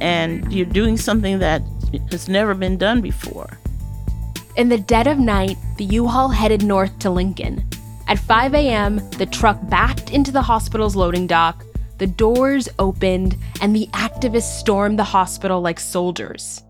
and 0.01 0.53
you're 0.53 0.67
doing 0.67 0.97
something 0.97 1.39
that 1.39 1.63
has 2.11 2.29
never 2.29 2.55
been 2.55 2.77
done 2.77 3.01
before. 3.01 3.59
In 4.57 4.69
the 4.69 4.79
dead 4.79 5.07
of 5.07 5.19
night 5.19 5.57
the 5.79 5.85
u-haul 5.85 6.29
headed 6.29 6.63
north 6.63 6.99
to 6.99 7.11
lincoln. 7.11 7.67
At 8.09 8.19
5 8.19 8.55
a.m 8.55 8.97
the 9.13 9.27
truck 9.27 9.59
backed 9.71 10.11
into 10.11 10.31
the 10.31 10.43
hospital's 10.43 10.95
loading 10.95 11.27
dock 11.27 11.65
the 12.03 12.09
doors 12.09 12.69
opened 12.81 13.37
and 13.61 13.77
the 13.77 13.87
activists 13.93 14.59
stormed 14.59 14.99
the 14.99 15.05
hospital 15.05 15.61
like 15.61 15.79
soldiers 15.79 16.65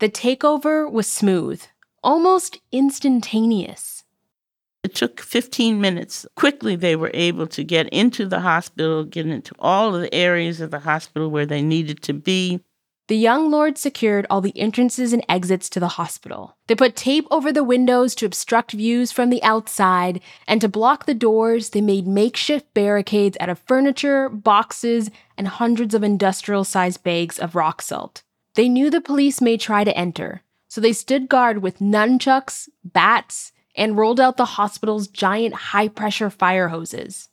The 0.00 0.10
takeover 0.10 0.90
was 0.90 1.06
smooth, 1.06 1.62
almost 2.02 2.58
instantaneous. 2.70 4.02
It 4.82 4.96
took 4.96 5.20
15 5.20 5.80
minutes. 5.80 6.26
Quickly, 6.34 6.74
they 6.74 6.96
were 6.96 7.12
able 7.14 7.46
to 7.46 7.62
get 7.62 7.88
into 7.90 8.26
the 8.26 8.40
hospital, 8.40 9.04
get 9.04 9.26
into 9.28 9.54
all 9.60 9.94
of 9.94 10.02
the 10.02 10.12
areas 10.12 10.60
of 10.60 10.72
the 10.72 10.80
hospital 10.80 11.30
where 11.30 11.46
they 11.46 11.62
needed 11.62 12.02
to 12.02 12.12
be. 12.12 12.60
The 13.12 13.18
young 13.18 13.50
lord 13.50 13.76
secured 13.76 14.26
all 14.30 14.40
the 14.40 14.58
entrances 14.58 15.12
and 15.12 15.22
exits 15.28 15.68
to 15.68 15.78
the 15.78 16.00
hospital. 16.00 16.56
They 16.66 16.74
put 16.74 16.96
tape 16.96 17.26
over 17.30 17.52
the 17.52 17.62
windows 17.62 18.14
to 18.14 18.24
obstruct 18.24 18.72
views 18.72 19.12
from 19.12 19.28
the 19.28 19.42
outside, 19.42 20.22
and 20.48 20.62
to 20.62 20.68
block 20.70 21.04
the 21.04 21.12
doors, 21.12 21.68
they 21.68 21.82
made 21.82 22.06
makeshift 22.06 22.72
barricades 22.72 23.36
out 23.38 23.50
of 23.50 23.58
furniture, 23.58 24.30
boxes, 24.30 25.10
and 25.36 25.46
hundreds 25.46 25.94
of 25.94 26.02
industrial 26.02 26.64
sized 26.64 27.02
bags 27.02 27.38
of 27.38 27.54
rock 27.54 27.82
salt. 27.82 28.22
They 28.54 28.70
knew 28.70 28.88
the 28.88 29.02
police 29.02 29.42
may 29.42 29.58
try 29.58 29.84
to 29.84 29.94
enter, 29.94 30.40
so 30.68 30.80
they 30.80 30.94
stood 30.94 31.28
guard 31.28 31.58
with 31.58 31.80
nunchucks, 31.80 32.70
bats, 32.82 33.52
and 33.76 33.98
rolled 33.98 34.20
out 34.20 34.38
the 34.38 34.56
hospital's 34.56 35.06
giant 35.06 35.54
high 35.54 35.88
pressure 35.88 36.30
fire 36.30 36.68
hoses. 36.68 37.28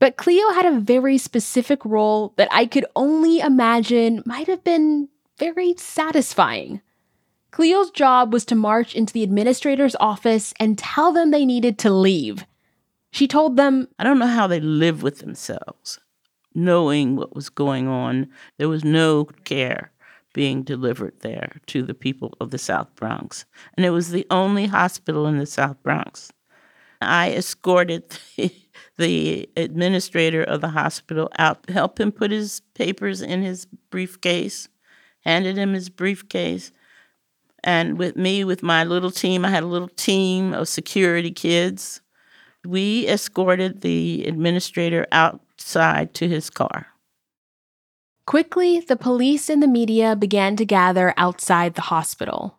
But 0.00 0.16
Cleo 0.16 0.50
had 0.52 0.66
a 0.66 0.80
very 0.80 1.18
specific 1.18 1.84
role 1.84 2.32
that 2.36 2.48
I 2.50 2.66
could 2.66 2.86
only 2.94 3.40
imagine 3.40 4.22
might 4.24 4.46
have 4.46 4.62
been 4.62 5.08
very 5.38 5.74
satisfying. 5.76 6.80
Cleo's 7.50 7.90
job 7.90 8.32
was 8.32 8.44
to 8.46 8.54
march 8.54 8.94
into 8.94 9.12
the 9.12 9.22
administrator's 9.22 9.96
office 9.98 10.54
and 10.60 10.78
tell 10.78 11.12
them 11.12 11.30
they 11.30 11.44
needed 11.44 11.78
to 11.78 11.90
leave. 11.90 12.44
She 13.10 13.26
told 13.26 13.56
them, 13.56 13.88
I 13.98 14.04
don't 14.04 14.18
know 14.18 14.26
how 14.26 14.46
they 14.46 14.60
live 14.60 15.02
with 15.02 15.20
themselves 15.20 15.98
knowing 16.58 17.16
what 17.16 17.34
was 17.34 17.48
going 17.48 17.88
on. 17.88 18.28
There 18.58 18.68
was 18.68 18.84
no 18.84 19.24
care 19.44 19.92
being 20.34 20.62
delivered 20.62 21.14
there 21.20 21.60
to 21.66 21.82
the 21.82 21.94
people 21.94 22.34
of 22.40 22.50
the 22.50 22.58
South 22.58 22.94
Bronx. 22.94 23.44
And 23.76 23.86
it 23.86 23.90
was 23.90 24.10
the 24.10 24.26
only 24.30 24.66
hospital 24.66 25.26
in 25.26 25.38
the 25.38 25.46
South 25.46 25.82
Bronx. 25.82 26.32
I 27.00 27.32
escorted 27.32 28.10
the, 28.36 28.52
the 28.98 29.48
administrator 29.56 30.42
of 30.42 30.60
the 30.60 30.68
hospital 30.68 31.30
out, 31.38 31.70
helped 31.70 32.00
him 32.00 32.12
put 32.12 32.30
his 32.30 32.60
papers 32.74 33.22
in 33.22 33.42
his 33.42 33.66
briefcase, 33.90 34.68
handed 35.24 35.56
him 35.56 35.72
his 35.72 35.88
briefcase. 35.88 36.72
And 37.64 37.96
with 37.96 38.16
me, 38.16 38.44
with 38.44 38.62
my 38.62 38.84
little 38.84 39.10
team, 39.10 39.44
I 39.44 39.50
had 39.50 39.62
a 39.62 39.66
little 39.66 39.88
team 39.88 40.52
of 40.52 40.68
security 40.68 41.30
kids. 41.30 42.00
We 42.64 43.06
escorted 43.08 43.80
the 43.80 44.24
administrator 44.26 45.06
outside 45.12 46.12
to 46.14 46.28
his 46.28 46.50
car. 46.50 46.88
Quickly, 48.26 48.80
the 48.80 48.96
police 48.96 49.48
and 49.48 49.62
the 49.62 49.68
media 49.68 50.14
began 50.14 50.54
to 50.56 50.66
gather 50.66 51.14
outside 51.16 51.74
the 51.74 51.82
hospital. 51.82 52.58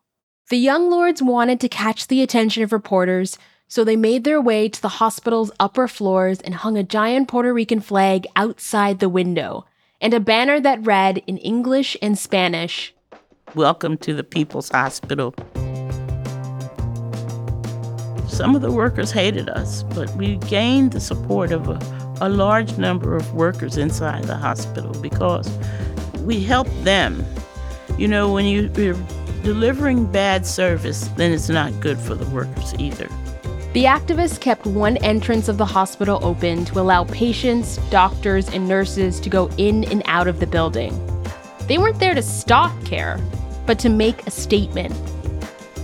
The 0.50 0.58
young 0.58 0.90
lords 0.90 1.22
wanted 1.22 1.60
to 1.60 1.70
catch 1.70 2.08
the 2.08 2.24
attention 2.24 2.64
of 2.64 2.72
reporters, 2.72 3.38
so 3.70 3.86
they 3.86 3.96
made 3.96 4.26
their 4.26 4.42
way 4.42 4.68
to 4.68 4.82
the 4.82 5.00
hospital's 5.00 5.54
upper 5.62 5.88
floors 5.88 6.42
and 6.42 6.56
hung 6.56 6.78
a 6.78 6.84
giant 6.84 7.30
Puerto 7.30 7.54
Rican 7.54 7.80
flag 7.80 8.28
outside 8.36 9.00
the 9.00 9.08
window 9.08 9.66
and 10.02 10.14
a 10.14 10.20
banner 10.20 10.60
that 10.60 10.86
read 10.86 11.24
in 11.26 11.38
English 11.38 11.96
and 12.02 12.20
Spanish 12.20 12.94
Welcome 13.56 13.98
to 14.00 14.14
the 14.14 14.24
People's 14.24 14.70
Hospital. 14.70 15.34
Some 18.28 18.56
of 18.56 18.62
the 18.62 18.72
workers 18.72 19.12
hated 19.12 19.50
us, 19.50 19.84
but 19.96 20.14
we 20.18 20.36
gained 20.36 20.92
the 20.92 21.00
support 21.00 21.52
of 21.52 21.70
a 21.70 21.80
a 22.22 22.30
large 22.30 22.78
number 22.78 23.16
of 23.16 23.34
workers 23.34 23.78
inside 23.78 24.26
the 24.26 24.36
hospital 24.36 24.92
because 25.02 25.50
we 26.20 26.44
help 26.44 26.68
them. 26.84 27.26
You 27.98 28.08
know, 28.08 28.32
when 28.32 28.46
you, 28.46 28.66
are 28.78 29.44
delivering 29.44 30.06
bad 30.12 30.46
service, 30.46 31.08
then 31.16 31.32
it's 31.32 31.50
not 31.50 31.78
good 31.80 31.98
for 31.98 32.16
the 32.16 32.30
workers 32.32 32.74
either. 32.78 33.08
The 33.74 33.86
activists 33.86 34.40
kept 34.40 34.66
one 34.66 34.98
entrance 34.98 35.48
of 35.48 35.58
the 35.58 35.66
hospital 35.66 36.20
open 36.24 36.66
to 36.66 36.80
allow 36.80 37.04
patients, 37.04 37.78
doctors, 37.90 38.50
and 38.50 38.68
nurses 38.68 39.20
to 39.20 39.30
go 39.30 39.50
in 39.58 39.84
and 39.86 40.02
out 40.06 40.28
of 40.28 40.40
the 40.40 40.48
building. 40.48 40.94
They 41.68 41.78
weren't 41.78 42.00
there 42.00 42.16
to 42.16 42.22
stop 42.22 42.74
care, 42.84 43.20
but 43.66 43.78
to 43.80 43.90
make 43.90 44.26
a 44.26 44.32
statement. 44.32 44.96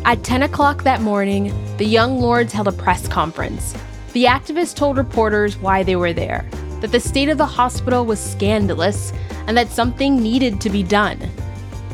At 0.04 0.24
10 0.24 0.44
o'clock 0.44 0.84
that 0.84 1.02
morning, 1.02 1.54
the 1.78 1.86
Young 1.86 2.20
Lords 2.20 2.54
held 2.54 2.68
a 2.68 2.72
press 2.72 3.08
conference 3.08 3.76
the 4.16 4.24
activists 4.24 4.74
told 4.74 4.96
reporters 4.96 5.58
why 5.58 5.84
they 5.84 5.98
were 5.98 6.14
there 6.14 6.46
that 6.80 6.94
the 6.94 7.00
state 7.02 7.28
of 7.28 7.38
the 7.38 7.46
hospital 7.46 8.06
was 8.06 8.18
scandalous 8.18 9.12
and 9.46 9.58
that 9.58 9.68
something 9.68 10.16
needed 10.16 10.62
to 10.62 10.70
be 10.70 10.84
done. 10.84 11.20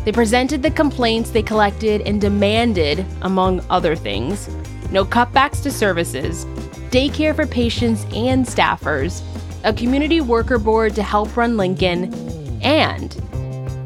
They 0.06 0.12
presented 0.12 0.62
the 0.62 0.69
complaints 0.69 1.32
they 1.32 1.41
collected 1.41 2.01
and 2.01 2.21
demanded, 2.21 3.08
among 3.23 3.65
other 3.71 3.95
things, 3.95 4.47
no 4.91 5.06
cutbacks 5.06 5.63
to 5.63 5.71
services, 5.71 6.45
daycare 6.91 7.36
for 7.36 7.47
patients 7.47 8.04
and 8.13 8.45
staffers, 8.45 9.23
a 9.63 9.73
community 9.73 10.21
worker 10.21 10.60
board 10.60 10.95
to 10.95 11.04
help 11.04 11.36
run 11.38 11.58
Lincoln, 11.58 12.13
and 12.62 13.12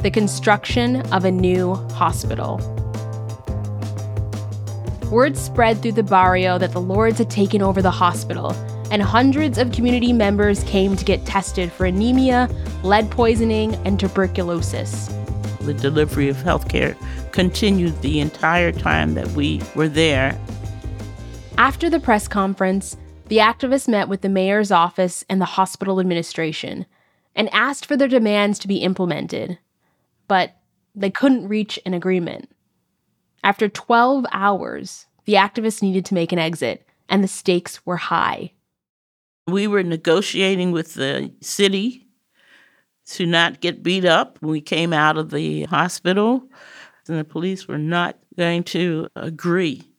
the 0.02 0.12
construction 0.12 1.02
of 1.14 1.26
a 1.26 1.32
new 1.32 1.76
hospital. 1.94 2.58
Word 5.12 5.38
spread 5.38 5.82
through 5.82 5.94
the 5.94 6.04
barrio 6.04 6.58
that 6.58 6.72
the 6.72 6.82
Lords 6.82 7.20
had 7.20 7.30
taken 7.30 7.62
over 7.62 7.82
the 7.82 7.92
hospital, 7.92 8.52
and 8.92 9.02
hundreds 9.02 9.58
of 9.58 9.72
community 9.72 10.14
members 10.14 10.64
came 10.64 10.96
to 10.96 11.06
get 11.06 11.26
tested 11.26 11.72
for 11.72 11.86
anemia, 11.86 12.50
lead 12.84 13.10
poisoning, 13.12 13.76
and 13.86 14.00
tuberculosis. 14.00 15.08
The 15.62 15.74
delivery 15.74 16.30
of 16.30 16.38
healthcare 16.38 16.96
continued 17.32 18.00
the 18.02 18.20
entire 18.20 18.72
time 18.72 19.14
that 19.16 19.28
we 19.30 19.62
were 19.76 19.88
there. 19.88 20.40
After 21.58 21.90
the 21.90 22.02
press 22.02 22.28
conference, 22.28 22.98
the 23.28 23.38
activists 23.38 23.88
met 23.88 24.10
with 24.10 24.22
the 24.22 24.30
mayor's 24.30 24.72
office 24.72 25.24
and 25.30 25.40
the 25.40 25.46
hospital 25.46 26.02
administration 26.02 26.86
and 27.34 27.50
asked 27.54 27.86
for 27.86 27.96
their 27.96 28.10
demands 28.10 28.60
to 28.60 28.68
be 28.68 28.78
implemented. 28.78 29.58
But 30.28 30.54
they 30.94 31.10
couldn't 31.10 31.48
reach 31.48 31.80
an 31.86 31.94
agreement. 31.94 32.50
After 33.42 33.70
12 33.70 34.26
hours, 34.34 35.06
the 35.24 35.36
activists 35.36 35.82
needed 35.82 36.04
to 36.06 36.14
make 36.14 36.34
an 36.34 36.40
exit, 36.40 36.86
and 37.08 37.24
the 37.24 37.28
stakes 37.28 37.86
were 37.86 37.98
high. 37.98 38.52
We 39.48 39.66
were 39.66 39.84
negotiating 39.84 40.72
with 40.72 40.96
the 40.96 41.32
city 41.42 42.06
to 43.12 43.26
not 43.26 43.62
get 43.62 43.82
beat 43.82 44.04
up 44.04 44.38
when 44.42 44.52
we 44.52 44.62
came 44.62 44.92
out 44.92 45.18
of 45.18 45.32
the 45.32 45.64
hospital, 45.64 46.50
and 47.08 47.18
the 47.18 47.24
police 47.24 47.66
were 47.68 47.78
not 47.78 48.18
going 48.36 48.64
to 48.64 49.08
agree 49.16 49.95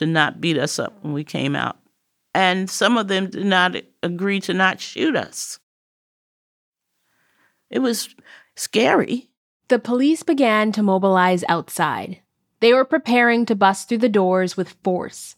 to 0.00 0.06
not 0.06 0.40
beat 0.40 0.56
us 0.56 0.78
up 0.78 0.94
when 1.02 1.12
we 1.12 1.22
came 1.24 1.54
out. 1.54 1.76
And 2.34 2.70
some 2.70 2.96
of 2.96 3.08
them 3.08 3.28
did 3.28 3.44
not 3.44 3.76
agree 4.02 4.40
to 4.40 4.54
not 4.54 4.80
shoot 4.80 5.14
us. 5.14 5.58
It 7.68 7.80
was 7.80 8.14
scary. 8.56 9.28
The 9.68 9.78
police 9.78 10.22
began 10.22 10.72
to 10.72 10.82
mobilize 10.82 11.44
outside. 11.50 12.22
They 12.60 12.72
were 12.72 12.86
preparing 12.86 13.44
to 13.46 13.54
bust 13.54 13.88
through 13.88 13.98
the 13.98 14.08
doors 14.08 14.56
with 14.56 14.74
force. 14.82 15.36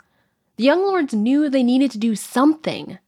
The 0.57 0.64
young 0.64 0.83
lords 0.83 1.12
knew 1.12 1.51
they 1.51 1.64
needed 1.64 1.90
to 1.90 1.98
do 1.98 2.14
something. 2.14 2.98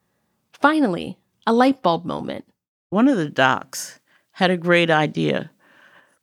Finally, 0.53 1.19
a 1.47 1.53
light 1.53 1.83
bulb 1.83 2.05
moment. 2.05 2.47
One 2.91 3.07
of 3.07 3.17
the 3.17 3.31
docs 3.31 4.01
had 4.33 4.51
a 4.51 4.57
great 4.57 4.91
idea. 4.91 5.53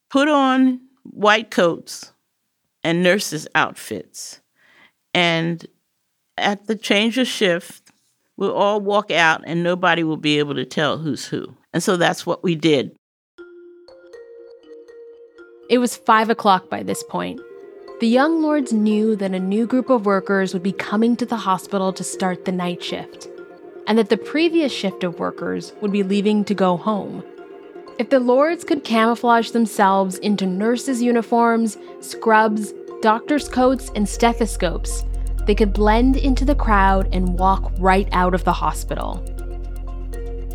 Put 0.10 0.28
on 0.28 0.82
white 1.04 1.52
coats 1.52 2.12
and 2.84 3.02
nurses' 3.02 3.48
outfits. 3.56 4.41
And 5.14 5.66
at 6.38 6.68
the 6.68 6.76
change 6.76 7.18
of 7.18 7.28
shift, 7.28 7.92
we'll 8.38 8.54
all 8.54 8.82
walk 8.82 9.12
out 9.12 9.44
and 9.46 9.64
nobody 9.64 10.04
will 10.04 10.18
be 10.18 10.40
able 10.40 10.56
to 10.56 10.66
tell 10.66 10.98
who's 10.98 11.28
who. 11.28 11.56
And 11.74 11.84
so 11.84 11.98
that's 11.98 12.26
what 12.26 12.44
we 12.44 12.56
did. 12.56 12.96
It 15.70 15.78
was 15.78 15.96
five 15.96 16.30
o'clock 16.30 16.70
by 16.70 16.84
this 16.84 17.04
point. 17.04 17.40
The 18.02 18.08
young 18.08 18.42
lords 18.42 18.74
knew 18.74 19.16
that 19.16 19.34
a 19.34 19.40
new 19.40 19.68
group 19.68 19.90
of 19.90 20.06
workers 20.06 20.54
would 20.54 20.64
be 20.64 20.74
coming 20.74 21.16
to 21.18 21.26
the 21.26 21.38
hospital 21.38 21.94
to 21.94 22.04
start 22.04 22.46
the 22.46 22.52
night 22.52 22.84
shift, 22.84 23.28
and 23.88 23.98
that 23.98 24.10
the 24.10 24.18
previous 24.18 24.72
shift 24.74 25.04
of 25.04 25.20
workers 25.20 25.72
would 25.82 25.92
be 25.92 26.04
leaving 26.04 26.44
to 26.46 26.56
go 26.56 26.78
home. 26.78 27.24
If 28.00 28.10
the 28.10 28.20
lords 28.20 28.64
could 28.64 28.84
camouflage 28.84 29.52
themselves 29.52 30.18
into 30.18 30.48
nurses' 30.48 31.04
uniforms, 31.04 31.78
scrubs, 32.00 32.74
doctors' 33.02 33.50
coats, 33.50 33.92
and 33.96 34.08
stethoscopes, 34.08 35.04
they 35.46 35.56
could 35.56 35.74
blend 35.74 36.18
into 36.18 36.46
the 36.46 36.56
crowd 36.56 37.10
and 37.12 37.38
walk 37.38 37.72
right 37.80 38.08
out 38.12 38.34
of 38.34 38.44
the 38.44 38.54
hospital. 38.54 39.24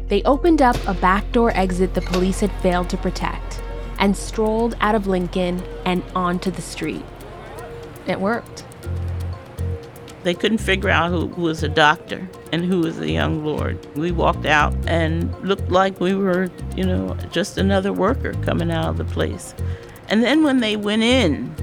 They 0.09 0.23
opened 0.23 0.63
up 0.63 0.77
a 0.87 0.95
backdoor 0.95 1.51
exit 1.57 1.95
the 1.95 2.03
police 2.03 2.41
had 2.41 2.53
failed 2.63 2.89
to 2.91 2.97
protect 2.97 3.61
and 3.99 4.17
strolled 4.17 4.77
out 4.81 4.95
of 4.95 5.09
Lincoln 5.09 5.63
and 5.85 6.05
onto 6.15 6.51
the 6.51 6.63
street. 6.63 7.05
It 8.07 8.21
worked. 8.21 8.65
They 10.23 10.35
couldn't 10.35 10.59
figure 10.59 10.91
out 10.91 11.11
who 11.11 11.27
was 11.41 11.63
a 11.63 11.69
doctor 11.69 12.29
and 12.53 12.65
who 12.65 12.81
was 12.81 12.99
a 12.99 13.11
young 13.11 13.45
lord. 13.45 13.85
We 13.97 14.13
walked 14.13 14.47
out 14.47 14.75
and 14.87 15.35
looked 15.41 15.71
like 15.71 16.01
we 16.01 16.15
were, 16.15 16.51
you 16.77 16.85
know, 16.85 17.17
just 17.31 17.59
another 17.59 17.93
worker 17.93 18.33
coming 18.45 18.71
out 18.71 18.87
of 18.87 18.99
the 18.99 19.05
place. 19.05 19.55
And 20.09 20.23
then 20.23 20.45
when 20.45 20.61
they 20.61 20.77
went 20.77 21.03
in 21.03 21.55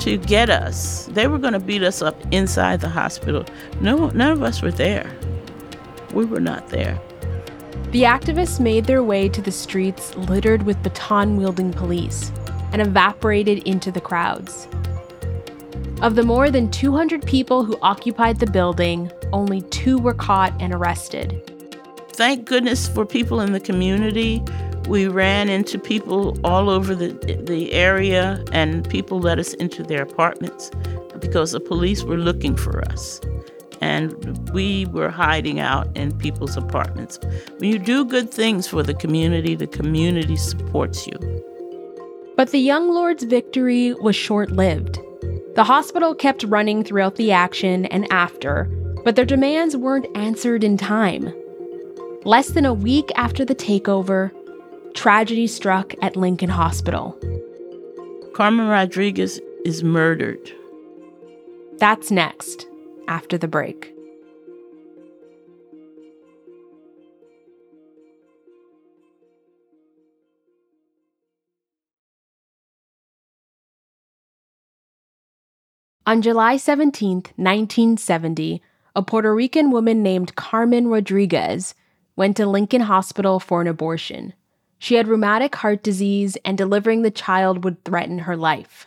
to 0.00 0.16
get 0.16 0.50
us, 0.50 1.06
they 1.12 1.26
were 1.26 1.38
going 1.38 1.52
to 1.52 1.60
beat 1.60 1.82
us 1.82 2.02
up 2.02 2.16
inside 2.32 2.80
the 2.80 2.88
hospital. 2.88 3.44
No, 3.80 4.08
none 4.10 4.32
of 4.32 4.42
us 4.42 4.62
were 4.62 4.70
there. 4.70 5.10
We 6.12 6.24
were 6.24 6.40
not 6.40 6.68
there. 6.68 7.00
The 7.90 8.02
activists 8.02 8.60
made 8.60 8.84
their 8.84 9.02
way 9.02 9.28
to 9.28 9.42
the 9.42 9.52
streets 9.52 10.16
littered 10.16 10.62
with 10.62 10.82
baton 10.82 11.36
wielding 11.36 11.72
police 11.72 12.32
and 12.72 12.80
evaporated 12.80 13.66
into 13.66 13.90
the 13.90 14.00
crowds. 14.00 14.68
Of 16.00 16.14
the 16.14 16.22
more 16.22 16.50
than 16.50 16.70
200 16.70 17.26
people 17.26 17.64
who 17.64 17.78
occupied 17.82 18.38
the 18.38 18.46
building, 18.46 19.10
only 19.32 19.62
two 19.62 19.98
were 19.98 20.14
caught 20.14 20.54
and 20.60 20.72
arrested. 20.72 21.42
Thank 22.12 22.46
goodness 22.46 22.88
for 22.88 23.04
people 23.04 23.40
in 23.40 23.52
the 23.52 23.60
community. 23.60 24.42
We 24.88 25.06
ran 25.08 25.48
into 25.48 25.78
people 25.78 26.38
all 26.44 26.68
over 26.68 26.94
the, 26.94 27.12
the 27.44 27.72
area, 27.72 28.44
and 28.52 28.88
people 28.88 29.20
let 29.20 29.38
us 29.38 29.54
into 29.54 29.82
their 29.82 30.02
apartments 30.02 30.70
because 31.20 31.52
the 31.52 31.60
police 31.60 32.02
were 32.02 32.16
looking 32.16 32.56
for 32.56 32.82
us. 32.90 33.20
And 33.80 34.12
we 34.50 34.86
were 34.86 35.08
hiding 35.08 35.60
out 35.60 35.96
in 35.96 36.16
people's 36.18 36.56
apartments. 36.56 37.18
When 37.58 37.70
you 37.70 37.78
do 37.78 38.04
good 38.04 38.30
things 38.30 38.66
for 38.66 38.82
the 38.82 38.94
community, 38.94 39.54
the 39.54 39.66
community 39.66 40.36
supports 40.36 41.06
you. 41.06 41.18
But 42.36 42.50
the 42.50 42.58
young 42.58 42.92
lord's 42.92 43.24
victory 43.24 43.94
was 43.94 44.16
short 44.16 44.50
lived. 44.50 44.98
The 45.54 45.64
hospital 45.64 46.14
kept 46.14 46.44
running 46.44 46.84
throughout 46.84 47.16
the 47.16 47.32
action 47.32 47.86
and 47.86 48.10
after, 48.12 48.64
but 49.04 49.16
their 49.16 49.24
demands 49.24 49.76
weren't 49.76 50.06
answered 50.14 50.64
in 50.64 50.76
time. 50.76 51.34
Less 52.24 52.50
than 52.50 52.66
a 52.66 52.74
week 52.74 53.10
after 53.14 53.44
the 53.44 53.54
takeover, 53.54 54.30
tragedy 54.94 55.46
struck 55.46 55.94
at 56.02 56.16
Lincoln 56.16 56.50
Hospital. 56.50 57.18
Carmen 58.34 58.68
Rodriguez 58.68 59.40
is 59.64 59.84
murdered. 59.84 60.52
That's 61.78 62.10
next, 62.10 62.66
after 63.08 63.38
the 63.38 63.48
break. 63.48 63.94
On 76.06 76.22
July 76.22 76.56
17, 76.56 77.16
1970, 77.36 78.62
a 78.96 79.02
Puerto 79.02 79.32
Rican 79.32 79.70
woman 79.70 80.02
named 80.02 80.34
Carmen 80.34 80.88
Rodriguez 80.88 81.74
went 82.16 82.36
to 82.36 82.46
Lincoln 82.46 82.80
Hospital 82.80 83.38
for 83.38 83.60
an 83.60 83.68
abortion. 83.68 84.32
She 84.80 84.94
had 84.94 85.08
rheumatic 85.08 85.56
heart 85.56 85.82
disease, 85.82 86.38
and 86.42 86.56
delivering 86.56 87.02
the 87.02 87.10
child 87.10 87.64
would 87.64 87.84
threaten 87.84 88.20
her 88.20 88.34
life. 88.34 88.86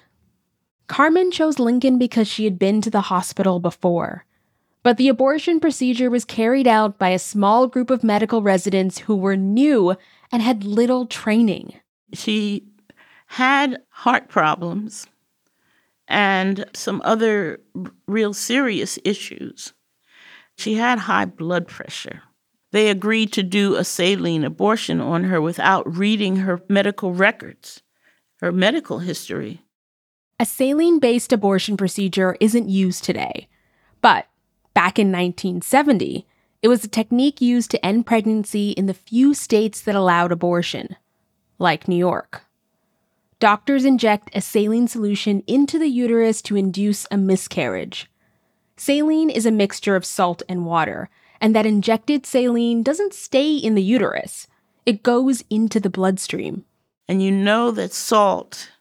Carmen 0.88 1.30
chose 1.30 1.60
Lincoln 1.60 2.00
because 2.00 2.28
she 2.28 2.46
had 2.46 2.58
been 2.58 2.82
to 2.82 2.90
the 2.90 3.02
hospital 3.02 3.60
before. 3.60 4.26
But 4.82 4.98
the 4.98 5.08
abortion 5.08 5.60
procedure 5.60 6.10
was 6.10 6.26
carried 6.26 6.68
out 6.68 6.98
by 6.98 7.10
a 7.10 7.20
small 7.20 7.68
group 7.68 7.92
of 7.92 8.04
medical 8.04 8.42
residents 8.42 8.98
who 8.98 9.16
were 9.16 9.38
new 9.38 9.96
and 10.32 10.42
had 10.42 10.64
little 10.64 11.06
training. 11.06 11.76
She 12.12 12.66
had 13.28 13.78
heart 13.90 14.30
problems 14.30 15.06
and 16.08 16.66
some 16.74 17.04
other 17.06 17.62
real 18.08 18.34
serious 18.34 18.98
issues. 19.06 19.74
She 20.58 20.74
had 20.74 21.00
high 21.00 21.26
blood 21.26 21.68
pressure. 21.68 22.24
They 22.74 22.90
agreed 22.90 23.32
to 23.34 23.44
do 23.44 23.76
a 23.76 23.86
saline 23.86 24.44
abortion 24.44 25.00
on 25.00 25.24
her 25.24 25.40
without 25.40 25.98
reading 25.98 26.38
her 26.38 26.62
medical 26.68 27.14
records, 27.14 27.82
her 28.42 28.52
medical 28.52 29.00
history. 29.00 29.62
A 30.40 30.46
saline 30.46 31.00
based 31.00 31.32
abortion 31.32 31.78
procedure 31.78 32.36
isn't 32.42 32.68
used 32.68 33.06
today. 33.06 33.48
But 34.02 34.28
back 34.74 35.00
in 35.00 35.08
1970, 35.08 36.28
it 36.62 36.68
was 36.68 36.84
a 36.84 36.90
technique 36.90 37.40
used 37.40 37.72
to 37.72 37.86
end 37.86 38.06
pregnancy 38.06 38.72
in 38.72 38.88
the 38.88 38.94
few 38.94 39.34
states 39.34 39.80
that 39.80 39.96
allowed 39.96 40.34
abortion, 40.34 40.98
like 41.60 41.88
New 41.88 41.96
York 41.96 42.44
doctors 43.44 43.84
inject 43.84 44.30
a 44.34 44.40
saline 44.40 44.88
solution 44.88 45.44
into 45.48 45.78
the 45.78 45.90
uterus 45.90 46.42
to 46.42 46.56
induce 46.56 47.06
a 47.12 47.18
miscarriage. 47.18 48.10
Saline 48.78 49.30
is 49.30 49.46
a 49.46 49.52
mixture 49.52 49.98
of 49.98 50.06
salt 50.06 50.42
and 50.48 50.66
water, 50.66 51.10
and 51.44 51.54
that 51.54 51.66
injected 51.66 52.26
saline 52.26 52.82
doesn't 52.84 53.14
stay 53.14 53.58
in 53.58 53.76
the 53.76 53.84
uterus, 53.84 54.48
it 54.86 55.04
goes 55.04 55.44
into 55.50 55.78
the 55.78 55.90
bloodstream. 55.90 56.64
And 57.10 57.22
you 57.22 57.32
know 57.32 57.70
that 57.72 57.92
salt 57.92 58.72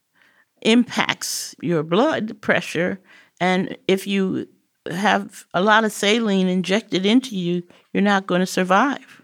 impacts 0.62 1.56
your 1.60 1.82
blood 1.82 2.40
pressure, 2.40 3.00
and 3.40 3.76
if 3.88 4.06
you 4.06 4.46
have 4.88 5.44
a 5.52 5.60
lot 5.60 5.82
of 5.82 5.90
saline 5.90 6.46
injected 6.46 7.04
into 7.04 7.36
you, 7.36 7.64
you're 7.92 8.00
not 8.00 8.28
going 8.28 8.38
to 8.38 8.46
survive. 8.46 9.22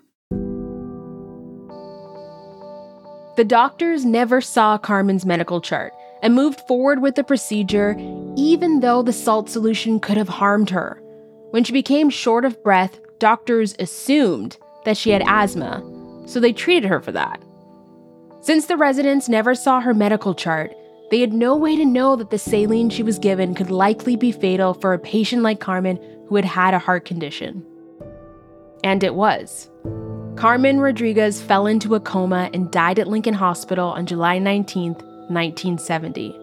The 3.37 3.47
doctors 3.47 4.05
never 4.05 4.41
saw 4.41 4.79
Carmen's 4.79 5.25
medical 5.25 5.61
chart 5.61 5.93
and 6.25 6.35
moved 6.35 6.61
forward 6.67 7.01
with 7.01 7.15
the 7.15 7.23
procedure, 7.23 7.95
even 8.37 8.81
though 8.81 9.03
the 9.03 9.13
salt 9.13 9.49
solution 9.49 10.01
could 10.01 10.17
have 10.17 10.29
harmed 10.29 10.71
her. 10.71 11.01
When 11.53 11.63
she 11.63 11.73
became 11.73 12.11
short 12.11 12.45
of 12.45 12.61
breath, 12.65 12.99
doctors 13.19 13.75
assumed 13.79 14.57
that 14.85 14.97
she 14.97 15.11
had 15.11 15.23
asthma, 15.27 15.83
so 16.27 16.41
they 16.41 16.53
treated 16.53 16.89
her 16.89 17.01
for 17.01 17.13
that. 17.13 17.43
Since 18.41 18.67
the 18.67 18.77
residents 18.77 19.29
never 19.29 19.55
saw 19.55 19.81
her 19.81 19.95
medical 19.95 20.35
chart, 20.35 20.73
they 21.11 21.21
had 21.21 21.33
no 21.33 21.57
way 21.57 21.77
to 21.77 21.85
know 21.85 22.17
that 22.17 22.31
the 22.31 22.39
saline 22.39 22.91
she 22.91 23.03
was 23.03 23.19
given 23.19 23.55
could 23.55 23.71
likely 23.71 24.17
be 24.17 24.31
fatal 24.31 24.75
for 24.75 24.93
a 24.93 24.99
patient 24.99 25.43
like 25.43 25.61
Carmen 25.61 25.99
who 26.29 26.37
had 26.37 26.45
had 26.45 26.75
a 26.75 26.79
heart 26.79 27.05
condition. 27.05 27.65
And 28.85 29.03
it 29.03 29.15
was. 29.15 29.71
Carmen 30.37 30.81
Rodriguez 30.81 31.43
fell 31.43 31.67
into 31.67 31.95
a 31.95 32.01
coma 32.01 32.49
and 32.53 32.71
died 32.71 32.99
at 32.99 33.09
Lincoln 33.09 33.35
Hospital 33.35 33.89
on 33.89 34.07
July 34.07 34.39
19, 34.39 34.93
1970. 34.93 36.39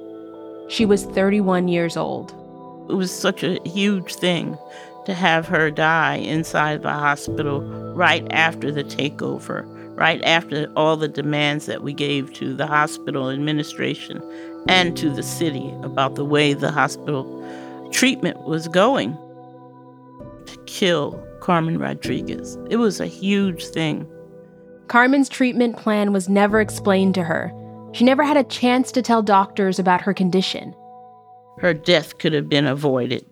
She 0.68 0.86
was 0.86 1.06
31 1.06 1.68
years 1.68 1.96
old. 1.96 2.32
It 2.90 2.94
was 2.94 3.12
such 3.12 3.44
a 3.44 3.60
huge 3.64 4.16
thing 4.16 4.58
to 5.06 5.14
have 5.14 5.48
her 5.48 5.72
die 5.72 6.16
inside 6.16 6.82
the 6.82 6.92
hospital 6.92 7.62
right 7.94 8.26
after 8.32 8.72
the 8.72 8.84
takeover, 8.84 9.64
right 9.98 10.22
after 10.24 10.72
all 10.76 10.98
the 10.98 11.08
demands 11.08 11.66
that 11.68 11.84
we 11.84 11.94
gave 11.94 12.34
to 12.34 12.54
the 12.54 12.68
hospital 12.68 13.30
administration 13.30 14.22
and 14.68 14.98
to 14.98 15.10
the 15.10 15.24
city 15.24 15.74
about 15.84 16.16
the 16.16 16.26
way 16.26 16.54
the 16.54 16.72
hospital 16.72 17.24
treatment 17.92 18.44
was 18.44 18.68
going. 18.68 19.18
To 20.46 20.58
kill 20.66 21.24
Carmen 21.40 21.78
Rodriguez. 21.78 22.58
It 22.70 22.78
was 22.78 23.00
a 23.00 23.08
huge 23.08 23.66
thing. 23.68 24.10
Carmen's 24.88 25.30
treatment 25.30 25.78
plan 25.78 26.12
was 26.12 26.30
never 26.30 26.60
explained 26.60 27.16
to 27.16 27.24
her. 27.24 27.52
She 27.94 28.04
never 28.04 28.24
had 28.24 28.38
a 28.38 28.44
chance 28.44 28.92
to 28.92 29.02
tell 29.02 29.22
doctors 29.22 29.80
about 29.80 30.02
her 30.02 30.14
condition. 30.14 30.76
Her 31.60 31.74
death 31.74 32.18
could 32.18 32.34
have 32.34 32.50
been 32.50 32.68
avoided. 32.68 33.26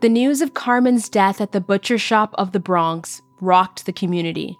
The 0.00 0.08
news 0.08 0.42
of 0.42 0.54
Carmen's 0.54 1.08
death 1.08 1.40
at 1.40 1.50
the 1.50 1.60
butcher 1.60 1.98
shop 1.98 2.32
of 2.38 2.52
the 2.52 2.60
Bronx 2.60 3.20
rocked 3.40 3.84
the 3.84 3.92
community. 3.92 4.56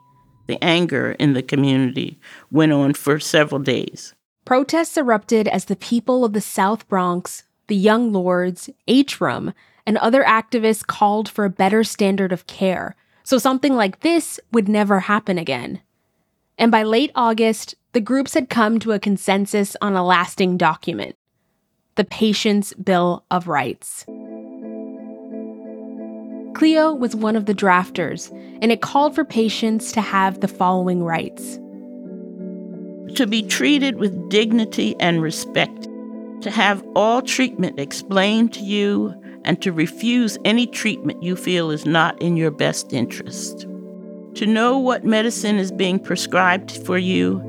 The 0.49 0.63
anger 0.65 1.13
in 1.13 1.35
the 1.35 1.45
community 1.45 2.19
went 2.51 2.73
on 2.73 2.95
for 2.95 3.21
several 3.21 3.61
days. 3.61 4.17
Protests 4.45 4.97
erupted 4.97 5.47
as 5.47 5.67
the 5.67 5.77
people 5.77 6.25
of 6.25 6.33
the 6.33 6.41
South 6.41 6.89
Bronx, 6.89 7.45
the 7.69 7.77
Young 7.77 8.13
Lords, 8.13 8.69
HRUM, 8.89 9.55
and 9.87 9.97
other 9.99 10.25
activists 10.25 10.85
called 10.85 11.29
for 11.29 11.45
a 11.45 11.51
better 11.51 11.85
standard 11.85 12.33
of 12.33 12.49
care, 12.49 12.97
so 13.23 13.39
something 13.39 13.77
like 13.77 14.01
this 14.01 14.41
would 14.51 14.69
never 14.69 14.99
happen 15.01 15.39
again. 15.39 15.81
And 16.59 16.73
by 16.73 16.83
late 16.83 17.13
August, 17.15 17.77
the 17.93 18.01
groups 18.01 18.35
had 18.35 18.51
come 18.51 18.81
to 18.81 18.91
a 18.91 18.99
consensus 18.99 19.77
on 19.81 19.95
a 19.95 20.05
lasting 20.05 20.57
document 20.57 21.15
the 21.95 22.05
Patient's 22.05 22.75
Bill 22.75 23.25
of 23.31 23.47
Rights. 23.49 24.05
Cleo 26.59 26.93
was 26.93 27.15
one 27.15 27.37
of 27.37 27.47
the 27.47 27.55
drafters, 27.55 28.33
and 28.61 28.73
it 28.73 28.83
called 28.83 29.15
for 29.15 29.25
patients 29.25 29.93
to 29.93 30.01
have 30.01 30.41
the 30.41 30.49
following 30.49 31.05
rights 31.05 31.61
to 33.15 33.27
be 33.27 33.43
treated 33.43 33.97
with 33.97 34.29
dignity 34.29 34.97
and 35.01 35.23
respect, 35.23 35.89
to 36.41 36.51
have 36.51 36.85
all 36.95 37.23
treatment 37.23 37.79
explained 37.79 38.53
to 38.53 38.61
you 38.61 39.15
and 39.45 39.63
to 39.63 39.73
refuse 39.73 40.37
any 40.45 40.67
treatment 40.67 41.23
you 41.23 41.37
feel 41.37 41.71
is 41.71 41.87
not 41.87 42.21
in 42.21 42.37
your 42.37 42.51
best 42.51 42.93
interest. 42.93 43.61
To 44.35 44.45
know 44.45 44.79
what 44.79 45.05
medicine 45.05 45.59
is 45.59 45.73
being 45.73 45.99
prescribed 45.99 46.85
for 46.85 46.99
you 46.99 47.41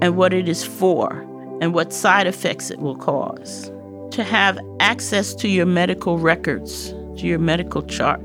and 0.00 0.16
what 0.16 0.32
it 0.32 0.48
is 0.48 0.64
for 0.64 1.12
and 1.60 1.74
what 1.74 1.92
side 1.92 2.26
effects 2.26 2.70
it 2.70 2.78
will 2.78 2.96
cause. 2.96 3.70
To 4.12 4.24
have 4.24 4.58
access 4.80 5.34
to 5.36 5.48
your 5.48 5.66
medical 5.66 6.18
records, 6.18 6.90
to 7.16 7.26
your 7.26 7.38
medical 7.38 7.82
chart. 7.82 8.20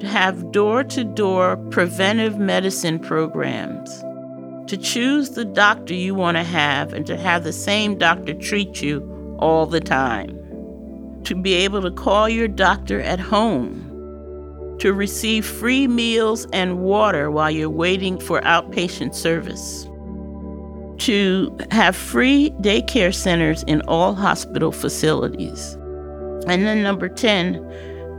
To 0.00 0.06
have 0.06 0.52
door 0.52 0.84
to 0.84 1.04
door 1.04 1.56
preventive 1.70 2.38
medicine 2.38 2.98
programs. 2.98 4.02
To 4.70 4.76
choose 4.76 5.30
the 5.30 5.44
doctor 5.44 5.94
you 5.94 6.14
want 6.14 6.36
to 6.36 6.44
have 6.44 6.92
and 6.92 7.06
to 7.06 7.16
have 7.16 7.44
the 7.44 7.52
same 7.52 7.98
doctor 7.98 8.34
treat 8.34 8.82
you 8.82 9.36
all 9.38 9.66
the 9.66 9.80
time 9.80 10.38
to 11.28 11.34
be 11.34 11.52
able 11.52 11.82
to 11.82 11.90
call 11.90 12.26
your 12.26 12.48
doctor 12.48 13.02
at 13.02 13.20
home, 13.20 14.76
to 14.78 14.94
receive 14.94 15.44
free 15.44 15.86
meals 15.86 16.46
and 16.54 16.78
water 16.78 17.30
while 17.30 17.50
you're 17.50 17.68
waiting 17.68 18.18
for 18.18 18.40
outpatient 18.40 19.14
service, 19.14 19.84
to 20.96 21.54
have 21.70 21.94
free 21.94 22.50
daycare 22.62 23.14
centers 23.14 23.62
in 23.64 23.82
all 23.82 24.14
hospital 24.14 24.72
facilities. 24.72 25.74
And 26.46 26.64
then 26.64 26.82
number 26.82 27.10
10, 27.10 27.56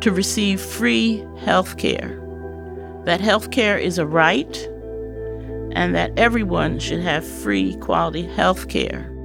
to 0.02 0.12
receive 0.12 0.62
free 0.62 1.26
health 1.40 1.78
care. 1.78 2.20
That 3.06 3.22
health 3.22 3.52
care 3.52 3.78
is 3.78 3.98
a 3.98 4.06
right 4.06 4.58
and 5.72 5.94
that 5.96 6.18
everyone 6.18 6.80
should 6.80 7.02
have 7.02 7.26
free 7.26 7.76
quality 7.78 8.24
health 8.24 8.68
care. 8.70 9.16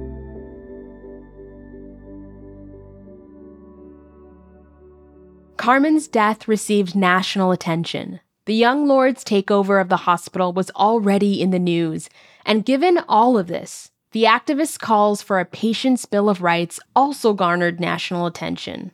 Carmen's 5.57 6.07
death 6.07 6.47
received 6.47 6.95
national 6.95 7.51
attention. 7.51 8.19
The 8.45 8.53
young 8.53 8.87
lord's 8.87 9.23
takeover 9.23 9.81
of 9.81 9.89
the 9.89 9.97
hospital 9.97 10.53
was 10.53 10.69
already 10.71 11.41
in 11.41 11.49
the 11.49 11.57
news, 11.57 12.07
and 12.45 12.63
given 12.63 12.99
all 13.09 13.37
of 13.37 13.47
this, 13.47 13.89
the 14.11 14.25
activists' 14.25 14.77
calls 14.77 15.23
for 15.23 15.39
a 15.39 15.45
patient's 15.45 16.05
Bill 16.05 16.29
of 16.29 16.43
Rights 16.43 16.79
also 16.95 17.33
garnered 17.33 17.79
national 17.79 18.27
attention. 18.27 18.91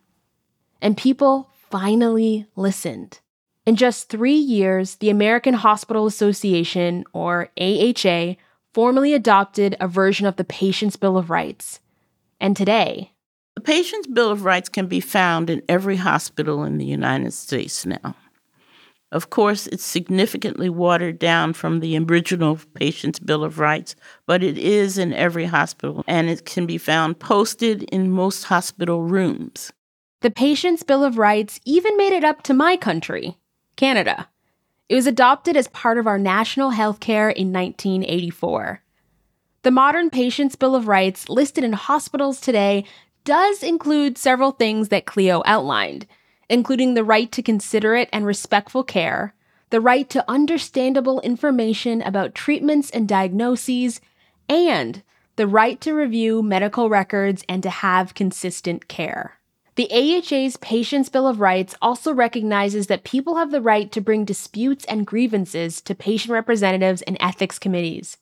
And 0.81 0.95
people 0.95 1.50
finally 1.71 2.45
listened. 2.55 3.19
In 3.65 3.75
just 3.75 4.09
three 4.09 4.35
years, 4.35 4.95
the 4.95 5.09
American 5.09 5.53
Hospital 5.53 6.05
Association, 6.05 7.05
or 7.13 7.49
AHA, 7.59 8.35
formally 8.73 9.13
adopted 9.13 9.75
a 9.79 9.87
version 9.87 10.27
of 10.27 10.35
the 10.35 10.43
Patient's 10.43 10.95
Bill 10.95 11.17
of 11.17 11.29
Rights. 11.29 11.79
And 12.39 12.57
today, 12.57 13.13
the 13.55 13.61
Patient's 13.61 14.07
Bill 14.07 14.29
of 14.29 14.43
Rights 14.43 14.69
can 14.69 14.87
be 14.87 14.99
found 14.99 15.49
in 15.49 15.61
every 15.69 15.97
hospital 15.97 16.63
in 16.63 16.77
the 16.77 16.85
United 16.85 17.33
States 17.33 17.85
now. 17.85 18.15
Of 19.11 19.29
course, 19.29 19.67
it's 19.67 19.83
significantly 19.83 20.69
watered 20.69 21.19
down 21.19 21.53
from 21.53 21.81
the 21.81 21.97
original 21.97 22.59
Patient's 22.73 23.19
Bill 23.19 23.43
of 23.43 23.59
Rights, 23.59 23.95
but 24.25 24.41
it 24.41 24.57
is 24.57 24.97
in 24.97 25.13
every 25.13 25.45
hospital 25.45 26.03
and 26.07 26.29
it 26.29 26.45
can 26.45 26.65
be 26.65 26.77
found 26.77 27.19
posted 27.19 27.83
in 27.83 28.09
most 28.09 28.45
hospital 28.45 29.03
rooms. 29.03 29.71
The 30.21 30.31
Patient's 30.31 30.83
Bill 30.83 31.03
of 31.03 31.17
Rights 31.17 31.59
even 31.65 31.97
made 31.97 32.13
it 32.13 32.23
up 32.23 32.43
to 32.43 32.53
my 32.53 32.77
country, 32.77 33.37
Canada. 33.75 34.29
It 34.87 34.95
was 34.95 35.07
adopted 35.07 35.57
as 35.57 35.67
part 35.67 35.97
of 35.97 36.07
our 36.07 36.19
national 36.19 36.71
health 36.71 36.99
care 36.99 37.29
in 37.29 37.51
1984. 37.51 38.81
The 39.63 39.71
modern 39.71 40.09
Patient's 40.09 40.55
Bill 40.55 40.75
of 40.75 40.87
Rights 40.87 41.29
listed 41.29 41.63
in 41.63 41.73
hospitals 41.73 42.39
today 42.39 42.85
does 43.23 43.63
include 43.63 44.17
several 44.17 44.51
things 44.51 44.89
that 44.89 45.05
Cleo 45.05 45.43
outlined 45.45 46.07
including 46.51 46.93
the 46.93 47.03
right 47.03 47.31
to 47.31 47.41
considerate 47.41 48.09
and 48.11 48.25
respectful 48.25 48.83
care, 48.83 49.33
the 49.69 49.79
right 49.79 50.09
to 50.09 50.29
understandable 50.29 51.21
information 51.21 52.01
about 52.01 52.35
treatments 52.35 52.89
and 52.89 53.07
diagnoses, 53.07 54.01
and 54.49 55.01
the 55.37 55.47
right 55.47 55.79
to 55.79 55.93
review 55.93 56.43
medical 56.43 56.89
records 56.89 57.41
and 57.47 57.63
to 57.63 57.69
have 57.69 58.13
consistent 58.13 58.89
care. 58.89 59.40
The 59.81 59.89
AHA's 59.91 60.57
Patient's 60.57 61.09
Bill 61.09 61.27
of 61.27 61.39
Rights 61.39 61.73
also 61.81 62.13
recognizes 62.13 62.85
that 62.85 63.03
people 63.03 63.37
have 63.37 63.49
the 63.49 63.63
right 63.63 63.91
to 63.93 63.99
bring 63.99 64.25
disputes 64.25 64.85
and 64.85 65.07
grievances 65.07 65.81
to 65.81 65.95
patient 65.95 66.31
representatives 66.31 67.01
and 67.01 67.17
ethics 67.19 67.57
committees, 67.57 68.17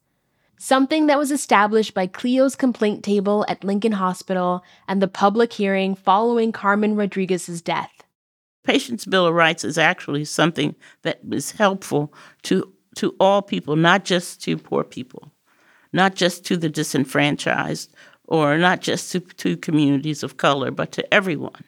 something 0.58 1.08
that 1.08 1.18
was 1.18 1.32
established 1.32 1.94
by 1.94 2.08
Cleo's 2.08 2.56
complaint 2.56 3.04
table 3.04 3.44
at 3.50 3.66
Lincoln 3.66 3.92
Hospital 3.92 4.64
and 4.88 5.02
the 5.02 5.10
public 5.10 5.52
hearing 5.52 5.96
following 5.96 6.54
Carmen 6.54 6.96
Rodriguez's 6.96 7.62
death. 7.62 7.92
Patient's 8.64 9.04
Bill 9.04 9.28
of 9.28 9.34
Rights 9.34 9.66
is 9.66 9.78
actually 9.78 10.24
something 10.24 10.76
that 11.02 11.20
is 11.30 11.52
helpful 11.52 12.14
to, 12.44 12.74
to 12.96 13.14
all 13.20 13.42
people, 13.42 13.76
not 13.76 14.06
just 14.06 14.42
to 14.44 14.58
poor 14.58 14.86
people, 14.86 15.34
not 15.92 16.16
just 16.16 16.46
to 16.46 16.56
the 16.56 16.70
disenfranchised, 16.70 17.94
or 18.30 18.58
not 18.58 18.80
just 18.80 19.12
to, 19.12 19.20
to 19.20 19.58
communities 19.58 20.24
of 20.24 20.38
color, 20.38 20.72
but 20.72 20.94
to 20.94 21.14
everyone. 21.14 21.66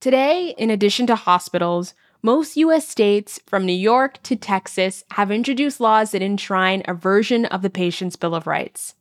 Today, 0.00 0.54
in 0.58 0.68
addition 0.68 1.06
to 1.06 1.14
hospitals, 1.14 1.94
most 2.22 2.58
U.S. 2.58 2.86
states, 2.86 3.40
from 3.46 3.64
New 3.64 3.72
York 3.72 4.22
to 4.24 4.36
Texas, 4.36 5.04
have 5.12 5.30
introduced 5.30 5.80
laws 5.80 6.10
that 6.10 6.20
enshrine 6.20 6.82
a 6.86 6.92
version 6.92 7.46
of 7.46 7.62
the 7.62 7.70
Patient's 7.70 8.16
Bill 8.16 8.34
of 8.34 8.46
Rights. 8.46 8.94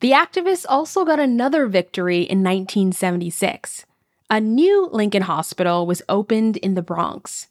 The 0.00 0.10
activists 0.10 0.66
also 0.68 1.06
got 1.06 1.18
another 1.18 1.66
victory 1.66 2.18
in 2.18 2.42
1976 2.42 3.86
a 4.30 4.40
new 4.40 4.88
Lincoln 4.92 5.22
Hospital 5.22 5.86
was 5.86 6.02
opened 6.08 6.58
in 6.58 6.74
the 6.74 6.82
Bronx. 6.82 7.48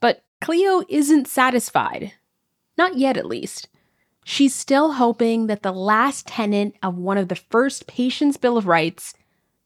But 0.00 0.22
Cleo 0.40 0.82
isn't 0.88 1.28
satisfied. 1.28 2.12
Not 2.76 2.96
yet, 2.96 3.16
at 3.16 3.26
least. 3.26 3.68
She's 4.30 4.54
still 4.54 4.92
hoping 4.92 5.48
that 5.48 5.64
the 5.64 5.72
last 5.72 6.28
tenet 6.28 6.76
of 6.84 6.96
one 6.96 7.18
of 7.18 7.26
the 7.26 7.34
first 7.34 7.88
Patient's 7.88 8.36
Bill 8.36 8.56
of 8.56 8.68
Rights, 8.68 9.12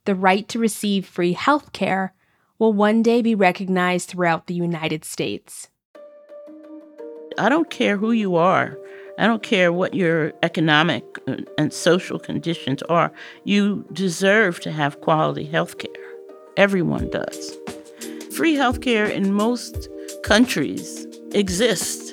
the 0.06 0.14
right 0.14 0.48
to 0.48 0.58
receive 0.58 1.04
free 1.04 1.34
health 1.34 1.74
care, 1.74 2.14
will 2.58 2.72
one 2.72 3.02
day 3.02 3.20
be 3.20 3.34
recognized 3.34 4.08
throughout 4.08 4.46
the 4.46 4.54
United 4.54 5.04
States. 5.04 5.68
I 7.36 7.50
don't 7.50 7.68
care 7.68 7.98
who 7.98 8.12
you 8.12 8.36
are. 8.36 8.78
I 9.18 9.26
don't 9.26 9.42
care 9.42 9.70
what 9.70 9.92
your 9.92 10.32
economic 10.42 11.04
uh, 11.28 11.36
and 11.58 11.70
social 11.70 12.18
conditions 12.18 12.82
are. 12.84 13.12
You 13.44 13.84
deserve 13.92 14.60
to 14.60 14.72
have 14.72 15.02
quality 15.02 15.44
health 15.44 15.76
care. 15.76 15.90
Everyone 16.56 17.10
does. 17.10 17.58
Free 18.34 18.54
healthcare 18.54 19.10
in 19.10 19.34
most 19.34 19.90
countries 20.22 21.06
exists. 21.32 22.03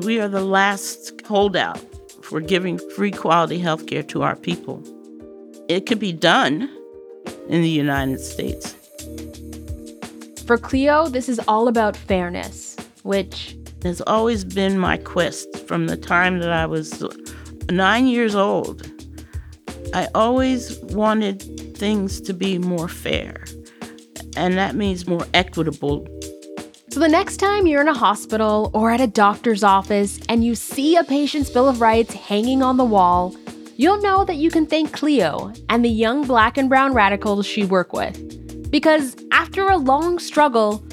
We 0.00 0.20
are 0.20 0.28
the 0.28 0.44
last 0.44 1.20
holdout 1.24 1.80
for 2.22 2.40
giving 2.40 2.78
free 2.96 3.10
quality 3.10 3.60
healthcare 3.60 4.06
to 4.08 4.22
our 4.22 4.36
people. 4.36 4.82
It 5.68 5.86
could 5.86 5.98
be 5.98 6.12
done 6.12 6.70
in 7.48 7.62
the 7.62 7.68
United 7.68 8.20
States. 8.20 8.74
For 10.46 10.58
Cleo, 10.58 11.08
this 11.08 11.28
is 11.28 11.40
all 11.46 11.68
about 11.68 11.96
fairness, 11.96 12.76
which 13.02 13.56
has 13.84 14.00
always 14.02 14.44
been 14.44 14.78
my 14.78 14.96
quest 14.96 15.66
from 15.66 15.86
the 15.86 15.96
time 15.96 16.40
that 16.40 16.52
I 16.52 16.66
was 16.66 17.04
nine 17.70 18.06
years 18.06 18.34
old. 18.34 18.88
I 19.94 20.08
always 20.14 20.78
wanted 20.80 21.42
things 21.76 22.20
to 22.22 22.32
be 22.32 22.58
more 22.58 22.88
fair 22.88 23.44
and 24.36 24.56
that 24.56 24.74
means 24.74 25.06
more 25.06 25.26
equitable. 25.34 26.06
So, 26.92 27.00
the 27.00 27.08
next 27.08 27.38
time 27.38 27.66
you're 27.66 27.80
in 27.80 27.88
a 27.88 27.94
hospital 27.94 28.70
or 28.74 28.90
at 28.90 29.00
a 29.00 29.06
doctor's 29.06 29.64
office 29.64 30.20
and 30.28 30.44
you 30.44 30.54
see 30.54 30.94
a 30.94 31.02
patient's 31.02 31.48
Bill 31.48 31.66
of 31.66 31.80
Rights 31.80 32.12
hanging 32.12 32.62
on 32.62 32.76
the 32.76 32.84
wall, 32.84 33.34
you'll 33.76 34.02
know 34.02 34.26
that 34.26 34.36
you 34.36 34.50
can 34.50 34.66
thank 34.66 34.92
Cleo 34.92 35.54
and 35.70 35.82
the 35.82 35.88
young 35.88 36.26
black 36.26 36.58
and 36.58 36.68
brown 36.68 36.92
radicals 36.92 37.46
she 37.46 37.64
worked 37.64 37.94
with. 37.94 38.70
Because 38.70 39.16
after 39.32 39.68
a 39.68 39.78
long 39.78 40.18
struggle, 40.18 40.84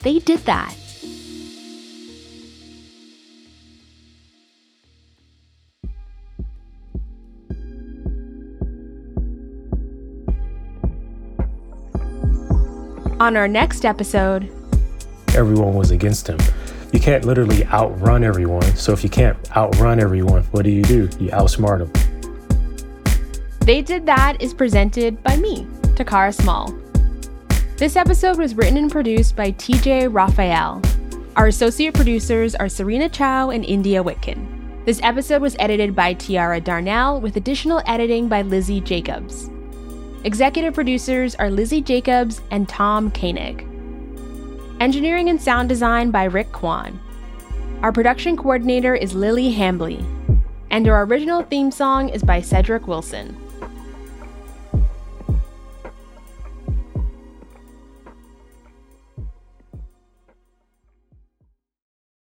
they 0.00 0.20
did 0.20 0.38
that. 0.46 0.74
On 13.20 13.36
our 13.36 13.46
next 13.46 13.84
episode, 13.84 14.50
everyone 15.34 15.74
was 15.74 15.90
against 15.90 16.26
him. 16.28 16.38
You 16.92 17.00
can't 17.00 17.24
literally 17.24 17.64
outrun 17.66 18.22
everyone. 18.22 18.76
So 18.76 18.92
if 18.92 19.02
you 19.02 19.10
can't 19.10 19.36
outrun 19.56 19.98
everyone, 19.98 20.42
what 20.50 20.64
do 20.64 20.70
you 20.70 20.82
do? 20.82 21.08
You 21.18 21.30
outsmart 21.30 21.78
them. 21.78 21.92
They 23.60 23.80
Did 23.80 24.06
That 24.06 24.42
is 24.42 24.52
presented 24.52 25.22
by 25.22 25.36
me, 25.36 25.66
Takara 25.94 26.34
Small. 26.34 26.74
This 27.76 27.96
episode 27.96 28.36
was 28.36 28.54
written 28.54 28.76
and 28.76 28.90
produced 28.90 29.34
by 29.36 29.52
TJ 29.52 30.12
Raphael. 30.12 30.82
Our 31.36 31.46
associate 31.46 31.94
producers 31.94 32.54
are 32.54 32.68
Serena 32.68 33.08
Chow 33.08 33.50
and 33.50 33.64
India 33.64 34.02
Whitkin. 34.04 34.84
This 34.84 35.00
episode 35.02 35.40
was 35.40 35.56
edited 35.58 35.94
by 35.94 36.12
Tiara 36.14 36.60
Darnell 36.60 37.20
with 37.20 37.36
additional 37.36 37.82
editing 37.86 38.28
by 38.28 38.42
Lizzie 38.42 38.80
Jacobs. 38.80 39.48
Executive 40.24 40.74
producers 40.74 41.34
are 41.36 41.50
Lizzie 41.50 41.80
Jacobs 41.80 42.42
and 42.50 42.68
Tom 42.68 43.10
Koenig. 43.12 43.71
Engineering 44.82 45.28
and 45.28 45.40
sound 45.40 45.68
design 45.68 46.10
by 46.10 46.24
Rick 46.24 46.50
Kwan. 46.50 46.98
Our 47.82 47.92
production 47.92 48.36
coordinator 48.36 48.96
is 48.96 49.14
Lily 49.14 49.54
Hambley. 49.54 50.04
And 50.72 50.88
our 50.88 51.04
original 51.04 51.44
theme 51.44 51.70
song 51.70 52.08
is 52.08 52.24
by 52.24 52.40
Cedric 52.40 52.88
Wilson. 52.88 53.36